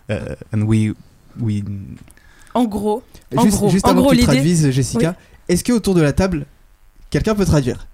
Uh, 0.09 0.35
and 0.51 0.67
we 0.67 0.93
we 1.39 1.63
En 2.53 2.65
gros, 2.67 3.01
En 3.35 3.43
juste 3.45 3.57
gros- 3.59 3.71
juste 3.71 3.85
en 3.85 3.91
avant 3.91 4.01
gros, 4.01 4.11
que 4.11 4.17
tu 4.17 4.23
traduises, 4.25 4.69
Jessica, 4.71 5.15
est-ce 5.47 5.63
que 5.63 5.71
autour 5.71 5.93
de 5.95 6.01
la 6.01 6.11
table, 6.11 6.45
quelqu'un 7.09 7.33
peut 7.35 7.45
traduire? 7.45 7.87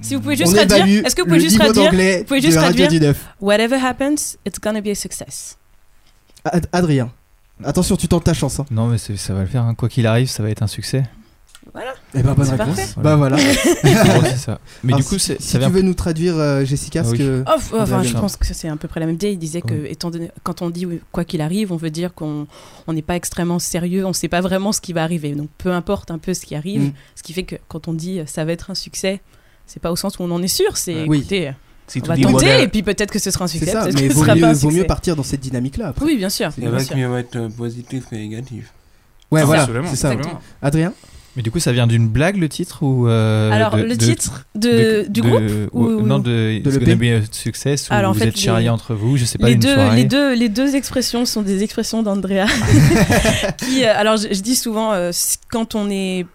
Si 0.00 0.14
vous 0.14 0.20
pouvez 0.20 0.36
juste 0.36 0.52
On 0.56 0.66
traduire, 0.66 1.04
est-ce 1.04 1.16
que 1.16 1.22
vous 1.22 1.26
pouvez 1.28 1.40
juste 1.40 1.58
traduire? 1.58 1.90
vous 2.18 2.24
pouvez 2.24 2.40
juste 2.40 2.56
traduire 2.56 2.88
19. 2.88 3.18
Whatever 3.40 3.76
happens, 3.82 4.36
it's 4.46 4.60
gonna 4.60 4.80
be 4.80 4.88
a 4.88 4.94
success. 4.94 5.56
Ad- 6.44 6.68
Adrien, 6.72 7.10
attention, 7.64 7.96
tu 7.96 8.08
tentes 8.08 8.24
ta 8.24 8.34
chance. 8.34 8.60
hein. 8.60 8.66
Non, 8.70 8.86
mais 8.86 8.98
c'est- 8.98 9.16
ça 9.16 9.34
va 9.34 9.40
le 9.40 9.46
faire. 9.46 9.62
hein. 9.62 9.74
Quoi 9.74 9.88
qu'il 9.88 10.06
arrive, 10.06 10.28
ça 10.28 10.42
va 10.42 10.50
être 10.50 10.62
un 10.62 10.66
succès. 10.66 11.04
Eh 12.14 12.22
ben 12.22 12.34
bonne 12.34 12.44
C'est 12.44 12.50
réponse. 12.56 12.66
parfait. 12.76 12.88
Bah 12.98 13.16
voilà. 13.16 13.36
En 13.84 14.18
gros, 14.18 14.22
c'est 14.24 14.36
ça. 14.36 14.58
Mais 14.82 14.92
Alors, 14.92 15.00
du 15.00 15.06
coup, 15.08 15.18
si, 15.18 15.26
c'est- 15.26 15.40
si 15.40 15.46
ça 15.48 15.52
tu 15.52 15.58
vient. 15.60 15.68
veux 15.70 15.80
nous 15.82 15.94
traduire, 15.94 16.36
euh, 16.36 16.64
Jessica, 16.64 17.02
Ah 17.04 17.08
oui. 17.08 17.16
que 17.18 17.44
Oh, 17.46 17.50
f- 17.58 17.80
enfin, 17.80 18.02
je 18.02 18.12
pense 18.14 18.36
que 18.36 18.52
c'est 18.52 18.68
à 18.68 18.76
peu 18.76 18.88
près 18.88 18.98
la 19.00 19.06
même 19.06 19.14
idée. 19.14 19.30
Il 19.30 19.38
disait 19.38 19.62
que, 19.62 19.86
étant 19.86 20.10
donné, 20.10 20.30
quand 20.42 20.60
on 20.60 20.70
dit 20.70 20.84
oui, 20.86 21.00
quoi 21.12 21.24
qu'il 21.24 21.40
arrive, 21.40 21.72
on 21.72 21.76
veut 21.76 21.90
dire 21.90 22.12
qu'on 22.14 22.46
on 22.88 22.92
n'est 22.92 23.00
pas 23.00 23.14
extrêmement 23.16 23.60
sérieux, 23.60 24.04
on 24.04 24.08
ne 24.08 24.12
sait 24.14 24.28
pas 24.28 24.40
vraiment 24.40 24.72
ce 24.72 24.80
qui 24.80 24.92
va 24.92 25.02
arriver. 25.04 25.32
Donc 25.34 25.48
peu 25.56 25.70
importe 25.72 26.10
un 26.10 26.18
peu 26.18 26.34
ce 26.34 26.44
qui 26.44 26.54
arrive, 26.56 26.82
Mm. 26.88 26.92
ce 27.14 27.22
qui 27.22 27.32
fait 27.32 27.44
que 27.44 27.56
quand 27.68 27.86
on 27.88 27.94
dit 27.94 28.18
euh, 28.18 28.26
ça 28.26 28.44
va 28.44 28.52
être 28.52 28.70
un 28.70 28.74
succès, 28.74 29.22
c'est 29.66 29.80
pas 29.80 29.92
au 29.92 29.96
sens 29.96 30.18
où 30.18 30.24
on 30.24 30.30
en 30.32 30.42
est 30.42 30.48
sûr, 30.48 30.76
c'est 30.76 31.06
Oui. 31.06 31.18
écoutez, 31.20 31.52
si 31.88 31.98
on 31.98 32.02
tu 32.02 32.08
va 32.08 32.16
dis 32.16 32.22
tenter 32.22 32.62
et 32.62 32.68
puis 32.68 32.82
peut-être 32.82 33.10
que 33.10 33.18
ce 33.18 33.30
sera 33.30 33.44
un 33.44 33.48
c'est 33.48 33.58
succès, 33.58 33.72
ça. 33.72 33.86
Mais 33.94 34.08
vaut 34.08 34.20
sera 34.22 34.34
pas 34.34 34.34
mieux, 34.36 34.44
un 34.44 34.52
vaut 34.52 34.68
mieux 34.68 34.74
succès. 34.74 34.86
partir 34.86 35.16
dans 35.16 35.22
cette 35.22 35.40
dynamique-là. 35.40 35.88
Après. 35.88 36.04
Oui, 36.06 36.16
bien 36.16 36.30
sûr. 36.30 36.50
Il 36.58 36.64
y 36.64 36.66
a 36.66 36.84
qui 36.84 37.02
vont 37.02 37.16
être 37.18 37.36
euh, 37.36 37.48
positifs 37.48 38.04
et 38.12 38.16
négatifs. 38.16 38.72
Ouais, 39.30 39.40
C'est 39.40 39.46
voilà, 39.46 39.66
c'est 39.86 39.96
ça. 39.96 40.12
Exactement. 40.12 40.40
Adrien 40.60 40.92
Mais 41.36 41.42
du 41.42 41.50
coup, 41.50 41.58
ça 41.60 41.72
vient 41.72 41.86
d'une 41.86 42.06
blague 42.08 42.36
le 42.36 42.48
titre 42.50 42.82
ou 42.82 43.08
euh, 43.08 43.50
Alors 43.50 43.76
de- 43.76 43.82
le 43.82 43.96
de- 43.96 44.04
titre 44.06 44.44
de, 44.54 44.68
de- 44.68 45.06
du 45.08 45.20
de- 45.22 45.26
groupe 45.28 45.42
ou- 45.72 45.84
ou- 45.86 46.06
non 46.06 46.18
de, 46.18 46.30
de 46.30 46.68
It's 46.70 46.74
l'EP? 46.78 46.84
gonna 46.84 46.96
be 46.96 47.22
a 47.22 47.26
success 47.32 47.88
ou 47.88 47.94
Alors, 47.94 48.10
en 48.10 48.12
vous 48.12 48.20
fait, 48.20 48.28
êtes 48.28 48.38
charriés 48.38 48.64
les- 48.66 48.70
entre 48.70 48.94
vous, 48.94 49.16
je 49.16 49.24
sais 49.24 49.38
pas 49.38 49.46
les 49.48 49.54
une 49.54 49.60
deux, 49.60 49.72
soirée. 49.74 49.96
les, 49.96 50.04
deux, 50.04 50.34
les 50.34 50.48
deux 50.50 50.74
expressions 50.76 51.24
sont 51.24 51.40
des 51.42 51.62
expressions 51.62 52.02
d'Andrea. 52.02 52.44
qui, 53.58 53.84
euh, 53.84 53.92
alors, 53.96 54.16
je, 54.16 54.28
je 54.32 54.40
dis 54.40 54.56
souvent, 54.56 54.92
euh, 54.92 55.10
quand, 55.50 55.74
on 55.74 55.88
est, 55.90 56.26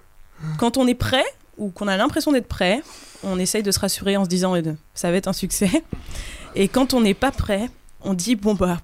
quand 0.58 0.78
on 0.78 0.88
est 0.88 0.96
prêt 0.96 1.24
ou 1.58 1.70
qu'on 1.70 1.88
a 1.88 1.98
l'impression 1.98 2.32
d'être 2.32 2.48
prêt, 2.48 2.82
on 3.24 3.40
essaye 3.40 3.64
de 3.64 3.72
se 3.72 3.80
rassurer 3.80 4.18
en 4.18 4.24
se 4.26 4.30
disant 4.30 4.54
ça 4.94 5.12
va 5.12 5.18
être 5.18 5.28
un 5.28 5.34
succès. 5.34 5.70
Et 6.56 6.68
quand 6.68 6.94
on 6.94 7.02
n'est 7.02 7.14
pas 7.14 7.32
prêt, 7.32 7.70
on 8.04 8.14
dit 8.14 8.36
bon, 8.36 8.54
bah, 8.56 8.80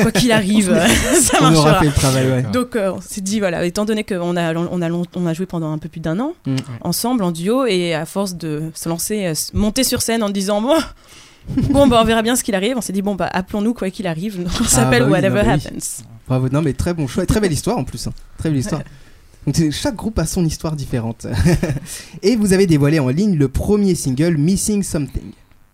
quoi 0.00 0.12
qu'il 0.12 0.30
arrive, 0.32 0.72
ça 1.20 1.38
On 1.40 1.54
aura 1.54 1.80
fait 1.80 1.86
le 1.86 1.92
travail, 1.92 2.28
ouais. 2.28 2.42
Donc 2.42 2.76
euh, 2.76 2.92
on 2.92 3.00
s'est 3.00 3.20
dit, 3.20 3.38
voilà, 3.40 3.64
étant 3.64 3.84
donné 3.84 4.04
qu'on 4.04 4.36
a, 4.36 4.54
on 4.54 4.82
a, 4.82 4.90
on 4.90 5.26
a 5.26 5.34
joué 5.34 5.46
pendant 5.46 5.72
un 5.72 5.78
peu 5.78 5.88
plus 5.88 6.00
d'un 6.00 6.20
an, 6.20 6.34
Mm. 6.46 6.56
ensemble, 6.82 7.24
en 7.24 7.32
duo, 7.32 7.66
et 7.66 7.94
à 7.94 8.06
force 8.06 8.34
de 8.34 8.70
se 8.74 8.88
lancer, 8.88 9.26
euh, 9.26 9.34
monter 9.54 9.82
sur 9.84 10.02
scène 10.02 10.22
en 10.22 10.30
disant, 10.30 10.60
bon, 10.62 10.76
bon 11.70 11.86
bah, 11.88 11.98
on 12.00 12.04
verra 12.04 12.22
bien 12.22 12.36
ce 12.36 12.44
qu'il 12.44 12.54
arrive, 12.54 12.76
on 12.76 12.80
s'est 12.80 12.92
dit, 12.92 13.02
bon, 13.02 13.14
bah, 13.16 13.28
appelons-nous 13.32 13.74
quoi 13.74 13.90
qu'il 13.90 14.06
arrive, 14.06 14.44
on 14.60 14.64
s'appelle 14.64 15.00
bah 15.02 15.06
oui, 15.06 15.12
Whatever 15.12 15.42
non, 15.42 15.48
bah 15.48 15.54
oui. 15.56 15.66
Happens. 15.66 16.04
Bravo, 16.28 16.48
non 16.50 16.60
mais 16.62 16.74
très 16.74 16.92
bon 16.94 17.06
choix, 17.08 17.22
et 17.24 17.26
très 17.26 17.40
belle 17.40 17.52
histoire 17.52 17.78
en 17.78 17.84
plus, 17.84 18.06
hein. 18.06 18.12
très 18.36 18.50
belle 18.50 18.58
histoire. 18.58 18.82
Donc 19.48 19.70
chaque 19.72 19.94
groupe 19.94 20.18
a 20.18 20.26
son 20.26 20.44
histoire 20.44 20.76
différente. 20.76 21.26
et 22.22 22.36
vous 22.36 22.52
avez 22.52 22.66
dévoilé 22.66 22.98
en 22.98 23.08
ligne 23.08 23.34
le 23.34 23.48
premier 23.48 23.94
single 23.94 24.36
Missing 24.36 24.82
Something. 24.82 25.32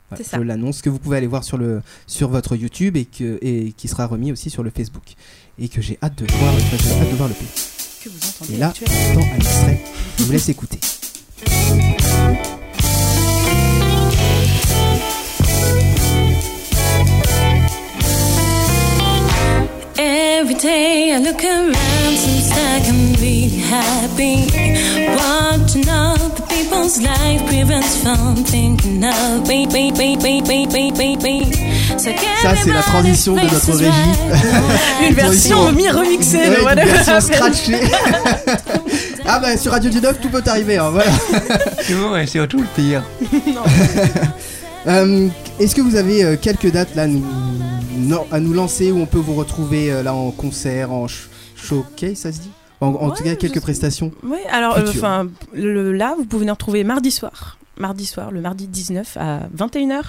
Voilà, 0.09 0.23
C'est 0.25 0.31
ça. 0.31 0.39
Je 0.39 0.43
l'annonce 0.43 0.81
que 0.81 0.91
vous 0.91 1.01
pouvez 1.01 1.17
aller 1.17 1.27
voir 1.27 1.43
sur, 1.43 1.59
le, 1.59 1.83
sur 2.07 2.29
votre 2.29 2.55
YouTube 2.55 2.97
et, 2.97 3.05
que, 3.05 3.39
et 3.43 3.73
qui 3.73 3.89
sera 3.89 4.07
remis 4.07 4.31
aussi 4.31 4.49
sur 4.49 4.63
le 4.63 4.71
Facebook. 4.71 5.15
Et 5.59 5.69
que 5.69 5.81
j'ai 5.83 5.99
hâte 6.05 6.17
de 6.17 6.27
voir, 6.35 6.55
hâte 6.55 7.11
de 7.11 7.17
voir 7.17 7.29
le 7.29 7.35
pays. 7.35 8.55
Et 8.55 8.59
là, 8.59 8.73
dans 9.13 9.21
un 9.21 9.37
extrait, 9.37 9.81
je 10.19 10.25
vous 10.25 10.33
laisse 10.33 10.49
écouter. 10.49 10.79
Every 20.55 20.69
day 20.69 21.13
I 21.13 21.19
look 21.19 21.43
around, 21.43 22.17
seems 22.17 22.51
like 22.51 22.87
I'm 22.87 23.13
really 23.15 23.59
happy. 23.59 24.47
Watching 25.17 25.89
other 25.89 26.47
people's 26.47 27.03
life 27.03 27.45
prevents 27.47 28.03
from 28.03 28.37
thinking 28.37 29.03
of 29.03 29.49
me, 29.49 29.67
me, 29.67 29.91
me, 29.91 30.17
me, 30.17 30.41
me, 30.43 30.67
me, 30.67 30.93
me, 30.93 31.17
me. 31.17 31.53
So 31.99 32.11
Ça, 32.43 32.55
c'est 32.63 32.73
la 32.73 32.83
transition 32.83 33.35
de 33.35 33.41
notre 33.41 33.73
régie. 33.73 33.91
Une 35.09 35.15
version 35.15 35.73
mi 35.73 35.89
remixée 35.89 36.39
Ouais, 36.39 36.77
de 36.77 36.81
une 36.83 36.89
version 36.89 37.21
scratchée. 37.21 37.81
ah 39.27 39.41
bah 39.41 39.57
sur 39.57 39.73
Radio 39.73 39.91
19 39.91 40.21
tout 40.21 40.29
peut 40.29 40.43
arriver, 40.47 40.77
hein, 40.77 40.91
voilà. 40.91 41.11
C'est 41.83 41.95
bon, 41.95 42.15
et 42.17 42.27
surtout 42.27 42.61
le 42.61 42.69
pire. 42.77 43.03
Euh, 44.87 45.29
Est-ce 45.61 45.75
que 45.75 45.81
vous 45.81 45.97
avez 45.97 46.25
euh, 46.25 46.37
quelques 46.41 46.71
dates 46.71 46.95
là 46.95 47.07
nous, 47.07 47.25
non, 47.97 48.27
à 48.31 48.41
nous 48.41 48.53
lancer 48.53 48.93
où 48.93 48.99
on 48.99 49.07
peut 49.07 49.19
vous 49.19 49.35
retrouver 49.35 49.91
euh, 49.91 50.03
là 50.03 50.15
en 50.15 50.31
concert, 50.31 50.93
en 50.93 51.07
sh- 51.07 51.29
showcase, 51.57 52.17
ça 52.19 52.33
se 52.33 52.41
dit? 52.41 52.51
En, 52.81 52.89
en 52.89 53.09
Ouais, 53.11 53.17
tout 53.17 53.25
cas, 53.25 53.35
quelques 53.37 53.61
prestations. 53.61 54.13
Oui, 54.23 54.39
alors, 54.51 54.77
enfin, 54.79 55.29
le- 55.55 55.93
là, 55.93 56.15
vous 56.19 56.25
pouvez 56.25 56.41
venir 56.41 56.57
trouver 56.57 56.85
mardi 56.85 57.11
soir. 57.11 57.57
Mardi 57.79 58.05
soir, 58.05 58.31
le 58.31 58.41
mardi 58.41 58.67
19 58.69 59.17
à 59.17 59.41
21h. 59.57 60.03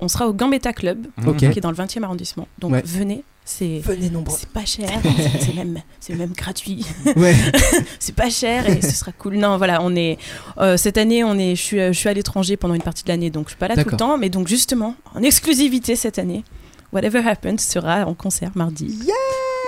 On 0.00 0.08
sera 0.08 0.28
au 0.28 0.32
Gambetta 0.32 0.72
Club, 0.72 1.06
Ok. 1.26 1.38
qui 1.38 1.46
est 1.46 1.60
dans 1.60 1.70
le 1.70 1.76
20e 1.76 2.02
arrondissement. 2.04 2.46
Donc 2.58 2.72
Ouais. 2.72 2.82
venez, 2.84 3.24
c'est 3.44 3.80
Venez 3.80 4.10
nombreux. 4.10 4.36
c'est 4.38 4.48
pas 4.50 4.64
cher, 4.64 4.88
c'est 5.40 5.54
même, 5.54 5.80
c'est 6.00 6.14
même 6.14 6.32
gratuit. 6.32 6.86
Ouais. 7.16 7.34
c'est 7.98 8.14
pas 8.14 8.30
cher 8.30 8.68
et 8.68 8.80
ce 8.82 8.90
sera 8.92 9.10
cool. 9.12 9.36
Non, 9.36 9.56
voilà, 9.56 9.82
on 9.82 9.96
est 9.96 10.18
euh, 10.58 10.76
cette 10.76 10.98
année, 10.98 11.24
on 11.24 11.36
est, 11.38 11.56
je 11.56 11.62
suis, 11.62 11.78
je 11.78 11.92
suis 11.92 12.08
à 12.08 12.12
l'étranger 12.14 12.56
pendant 12.56 12.74
une 12.74 12.82
partie 12.82 13.02
de 13.04 13.08
l'année, 13.08 13.30
donc 13.30 13.46
je 13.46 13.50
suis 13.50 13.58
pas 13.58 13.68
là 13.68 13.82
tout 13.82 13.90
le 13.90 13.96
temps, 13.96 14.18
mais 14.18 14.28
donc 14.28 14.46
justement, 14.48 14.94
en 15.14 15.22
exclusivité 15.22 15.96
cette 15.96 16.18
année, 16.18 16.44
Whatever 16.92 17.18
Happens 17.26 17.58
sera 17.58 18.06
en 18.06 18.14
concert 18.14 18.52
mardi. 18.54 18.98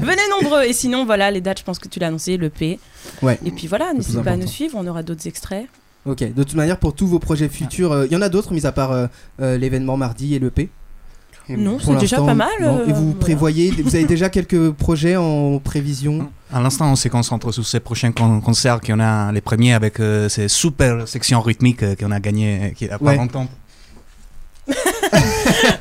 Venez 0.02 0.22
nombreux 0.30 0.64
et 0.64 0.72
sinon 0.72 1.04
voilà 1.04 1.30
les 1.30 1.40
dates, 1.40 1.58
je 1.58 1.64
pense 1.64 1.78
que 1.78 1.88
tu 1.88 1.98
l'as 1.98 2.06
annoncé, 2.08 2.36
le 2.36 2.48
P. 2.50 2.78
Ouais. 3.20 3.38
Et 3.44 3.50
puis 3.50 3.66
voilà, 3.66 3.92
n'hésitez 3.92 4.22
pas 4.22 4.32
à 4.32 4.36
nous 4.36 4.46
suivre, 4.46 4.78
on 4.80 4.86
aura 4.86 5.02
d'autres 5.02 5.26
extraits. 5.26 5.66
Ok. 6.04 6.18
De 6.34 6.42
toute 6.42 6.54
manière, 6.54 6.78
pour 6.78 6.94
tous 6.94 7.06
vos 7.06 7.18
projets 7.18 7.48
futurs, 7.48 7.92
euh, 7.92 8.06
il 8.06 8.12
y 8.12 8.16
en 8.16 8.22
a 8.22 8.28
d'autres, 8.28 8.52
mis 8.52 8.66
à 8.66 8.72
part 8.72 8.90
euh, 8.92 9.06
euh, 9.40 9.56
l'événement 9.58 9.96
mardi 9.96 10.34
et 10.34 10.38
le 10.38 10.50
P? 10.50 10.68
Non, 11.48 11.78
c'est 11.84 11.96
déjà 11.96 12.18
pas 12.18 12.34
mal. 12.34 12.48
euh, 12.60 12.86
Et 12.86 12.92
vous 12.92 13.04
voilà. 13.06 13.18
prévoyez, 13.20 13.70
vous 13.72 13.94
avez 13.94 14.04
déjà 14.04 14.30
quelques 14.30 14.70
projets 14.86 15.16
en 15.16 15.58
prévision? 15.58 16.30
À 16.52 16.60
l'instant, 16.60 16.90
on 16.92 16.96
se 16.96 17.08
concentre 17.08 17.50
sur 17.52 17.66
ces 17.66 17.80
prochains 17.80 18.12
con- 18.12 18.40
concerts 18.40 18.80
qu'on 18.80 19.00
a 19.00 19.32
les 19.32 19.40
premiers 19.40 19.74
avec 19.74 19.98
euh, 20.00 20.28
ces 20.28 20.48
super 20.48 21.06
sections 21.08 21.40
rythmiques 21.40 21.82
euh, 21.82 21.94
qu'on 21.96 22.10
a 22.12 22.20
gagnées 22.20 22.60
euh, 22.62 22.68
qui 22.70 22.88
a 22.88 22.98
pas 22.98 23.04
Ouais. 23.06 23.16
longtemps. 23.16 23.48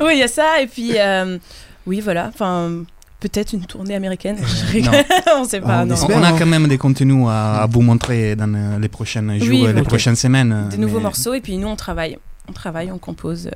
oui, 0.02 0.14
il 0.14 0.20
y 0.20 0.24
a 0.24 0.28
ça 0.28 0.62
et 0.62 0.68
puis 0.68 0.94
euh, 0.98 1.38
oui 1.86 2.02
voilà, 2.02 2.30
enfin 2.34 2.84
peut-être 3.22 3.54
une 3.54 3.66
tournée 3.66 3.96
américaine. 3.96 4.38
On 5.38 5.46
sait 5.46 5.62
pas. 5.62 5.80
Ah, 5.80 5.82
on 5.84 5.86
non. 5.86 5.94
On, 5.94 5.98
espère. 5.98 6.18
on 6.18 6.24
a 6.24 6.28
hein. 6.30 6.36
quand 6.38 6.46
même 6.46 6.68
des 6.68 6.78
contenus 6.78 7.26
à, 7.30 7.64
à 7.64 7.68
vous 7.68 7.82
montrer 7.82 8.36
dans 8.36 8.54
euh, 8.54 8.80
les 8.80 8.90
prochains 8.90 9.22
jours 9.40 9.48
Oui, 9.50 9.66
les 9.74 9.82
prochaines 9.84 10.16
semaines. 10.18 10.68
Des 10.70 10.78
nouveaux 10.78 11.00
morceaux 11.00 11.34
et 11.34 11.40
puis 11.42 11.58
nous 11.58 11.68
on 11.70 11.76
travaille, 11.78 12.18
on 12.50 12.52
travaille, 12.52 12.92
on 12.92 12.98
compose. 12.98 13.48
euh, 13.48 13.52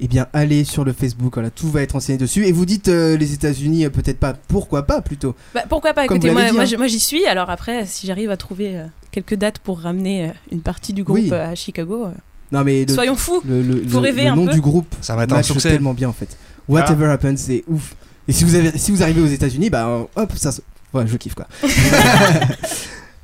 Eh 0.00 0.08
bien, 0.08 0.26
allez 0.32 0.64
sur 0.64 0.84
le 0.84 0.92
Facebook, 0.92 1.34
voilà, 1.34 1.50
tout 1.50 1.70
va 1.70 1.82
être 1.82 1.94
enseigné 1.96 2.18
dessus. 2.18 2.46
Et 2.46 2.52
vous 2.52 2.66
dites 2.66 2.88
euh, 2.88 3.16
les 3.16 3.32
États-Unis, 3.34 3.84
euh, 3.84 3.90
peut-être 3.90 4.18
pas, 4.18 4.32
pourquoi 4.48 4.86
pas 4.86 5.00
plutôt? 5.02 5.34
Bah, 5.54 5.62
pourquoi 5.68 5.92
pas 5.92 6.06
Comme 6.06 6.16
Écoutez, 6.16 6.32
moi, 6.32 6.50
moi, 6.52 6.62
hein. 6.64 6.76
moi, 6.78 6.86
j'y 6.86 7.00
suis. 7.00 7.24
Alors 7.26 7.50
après, 7.50 7.84
si 7.86 8.06
j'arrive 8.06 8.30
à 8.30 8.36
trouver 8.38 8.76
euh, 8.78 8.86
quelques 9.12 9.34
dates 9.36 9.58
pour 9.58 9.80
ramener 9.80 10.24
euh, 10.24 10.32
une 10.52 10.62
partie 10.62 10.92
du 10.94 11.04
groupe 11.04 11.18
Oui. 11.18 11.32
à 11.32 11.54
Chicago, 11.54 12.06
euh, 12.06 12.10
Non, 12.52 12.64
mais 12.64 12.86
le, 12.86 12.92
soyons 12.94 13.16
fous. 13.16 13.42
le, 13.46 13.60
le- 13.62 13.82
Faut 13.86 13.98
le- 13.98 14.04
rêver 14.06 14.24
le 14.24 14.30
un 14.30 14.36
nom 14.36 14.46
peu. 14.46 14.52
du 14.54 14.60
groupe 14.62 14.94
Ça 15.02 15.14
va 15.16 15.24
être 15.24 15.34
un 15.34 15.42
succès. 15.42 15.70
tellement 15.70 15.92
bien 15.94 16.08
en 16.08 16.14
fait. 16.14 16.36
Whatever 16.68 17.06
happens, 17.06 17.36
c'est 17.36 17.64
ouf. 17.68 17.94
Et 18.30 18.32
si 18.32 18.44
vous, 18.44 18.54
avez, 18.54 18.78
si 18.78 18.92
vous 18.92 19.02
arrivez 19.02 19.20
aux 19.20 19.26
États-Unis, 19.26 19.70
bah 19.70 20.06
hop, 20.14 20.32
ça. 20.36 20.52
se- 20.52 20.60
Ouais, 20.94 21.04
je 21.06 21.16
kiffe 21.16 21.34
quoi. 21.34 21.46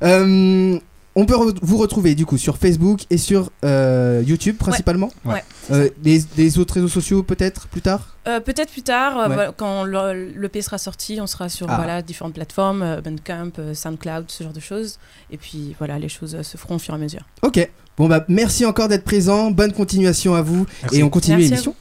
Euh, 0.03 0.77
on 1.15 1.25
peut 1.25 1.33
re- 1.33 1.57
vous 1.63 1.77
retrouver 1.77 2.13
du 2.13 2.25
coup 2.27 2.37
sur 2.37 2.57
Facebook 2.57 3.01
et 3.09 3.17
sur 3.17 3.49
euh, 3.65 4.21
YouTube 4.23 4.57
principalement? 4.57 5.09
Ouais, 5.25 5.33
ouais, 5.33 5.43
Euh, 5.71 5.89
les, 6.03 6.21
les 6.37 6.59
autres 6.59 6.75
réseaux 6.75 6.87
sociaux 6.87 7.23
peut-être 7.23 7.67
plus 7.67 7.81
tard? 7.81 8.15
Euh, 8.27 8.39
Peut-être 8.39 8.69
plus 8.71 8.83
tard, 8.83 9.17
euh, 9.17 9.27
Ouais. 9.27 9.33
voilà, 9.33 9.51
quand 9.57 9.85
le- 9.85 10.31
l'EP 10.39 10.61
sera 10.61 10.77
sorti, 10.77 11.17
on 11.19 11.25
sera 11.25 11.49
sur 11.49 11.65
Ah. 11.71 11.77
voilà, 11.77 12.03
différentes 12.03 12.35
plateformes, 12.35 12.83
euh, 12.83 13.01
Bandcamp, 13.01 13.49
euh, 13.57 13.73
Soundcloud, 13.73 14.25
ce 14.27 14.43
genre 14.43 14.53
de 14.53 14.59
choses. 14.59 14.99
Et 15.31 15.37
puis 15.37 15.75
voilà, 15.79 15.97
les 15.97 16.09
choses 16.09 16.35
euh, 16.35 16.43
se 16.43 16.57
feront 16.57 16.75
au 16.75 16.79
fur 16.79 16.93
et 16.93 16.97
à 16.97 16.99
mesure. 16.99 17.21
Ok. 17.41 17.67
Bon 17.97 18.07
bah 18.07 18.23
merci 18.27 18.65
encore 18.67 18.87
d'être 18.89 19.03
présent, 19.03 19.49
bonne 19.49 19.73
continuation 19.73 20.35
à 20.35 20.43
vous 20.43 20.67
Merci. 20.83 20.99
et 20.99 21.03
on 21.03 21.09
continue 21.09 21.37
Merci 21.37 21.53
à 21.53 21.55
l'émission. 21.55 21.75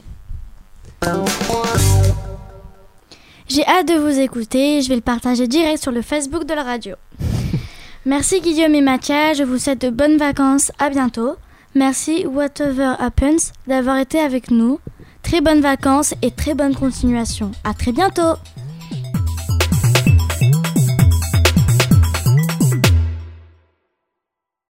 J'ai 3.49 3.65
hâte 3.65 3.87
de 3.87 3.95
vous 3.95 4.19
écouter, 4.19 4.83
je 4.83 4.89
vais 4.89 4.97
le 4.97 5.01
partager 5.01 5.47
direct 5.47 5.81
sur 5.81 5.93
le 5.93 6.03
Facebook 6.03 6.45
de 6.45 6.55
la 6.55 6.65
radio. 6.65 6.97
Merci 8.05 8.41
Guillaume 8.41 8.75
et 8.75 8.81
Mathia, 8.81 9.35
je 9.35 9.45
vous 9.45 9.59
souhaite 9.59 9.81
de 9.83 9.91
bonnes 9.91 10.17
vacances, 10.17 10.73
à 10.81 10.91
bientôt. 10.91 11.37
Merci 11.75 12.27
Whatever 12.27 12.95
Happens 12.99 13.53
d'avoir 13.69 13.99
été 13.99 14.19
avec 14.19 14.51
nous. 14.51 14.81
Très 15.23 15.41
bonnes 15.41 15.61
vacances 15.61 16.15
et 16.23 16.31
très 16.31 16.55
bonne 16.55 16.75
continuation. 16.75 17.53
À 17.63 17.73
très 17.73 17.93
bientôt 17.93 18.35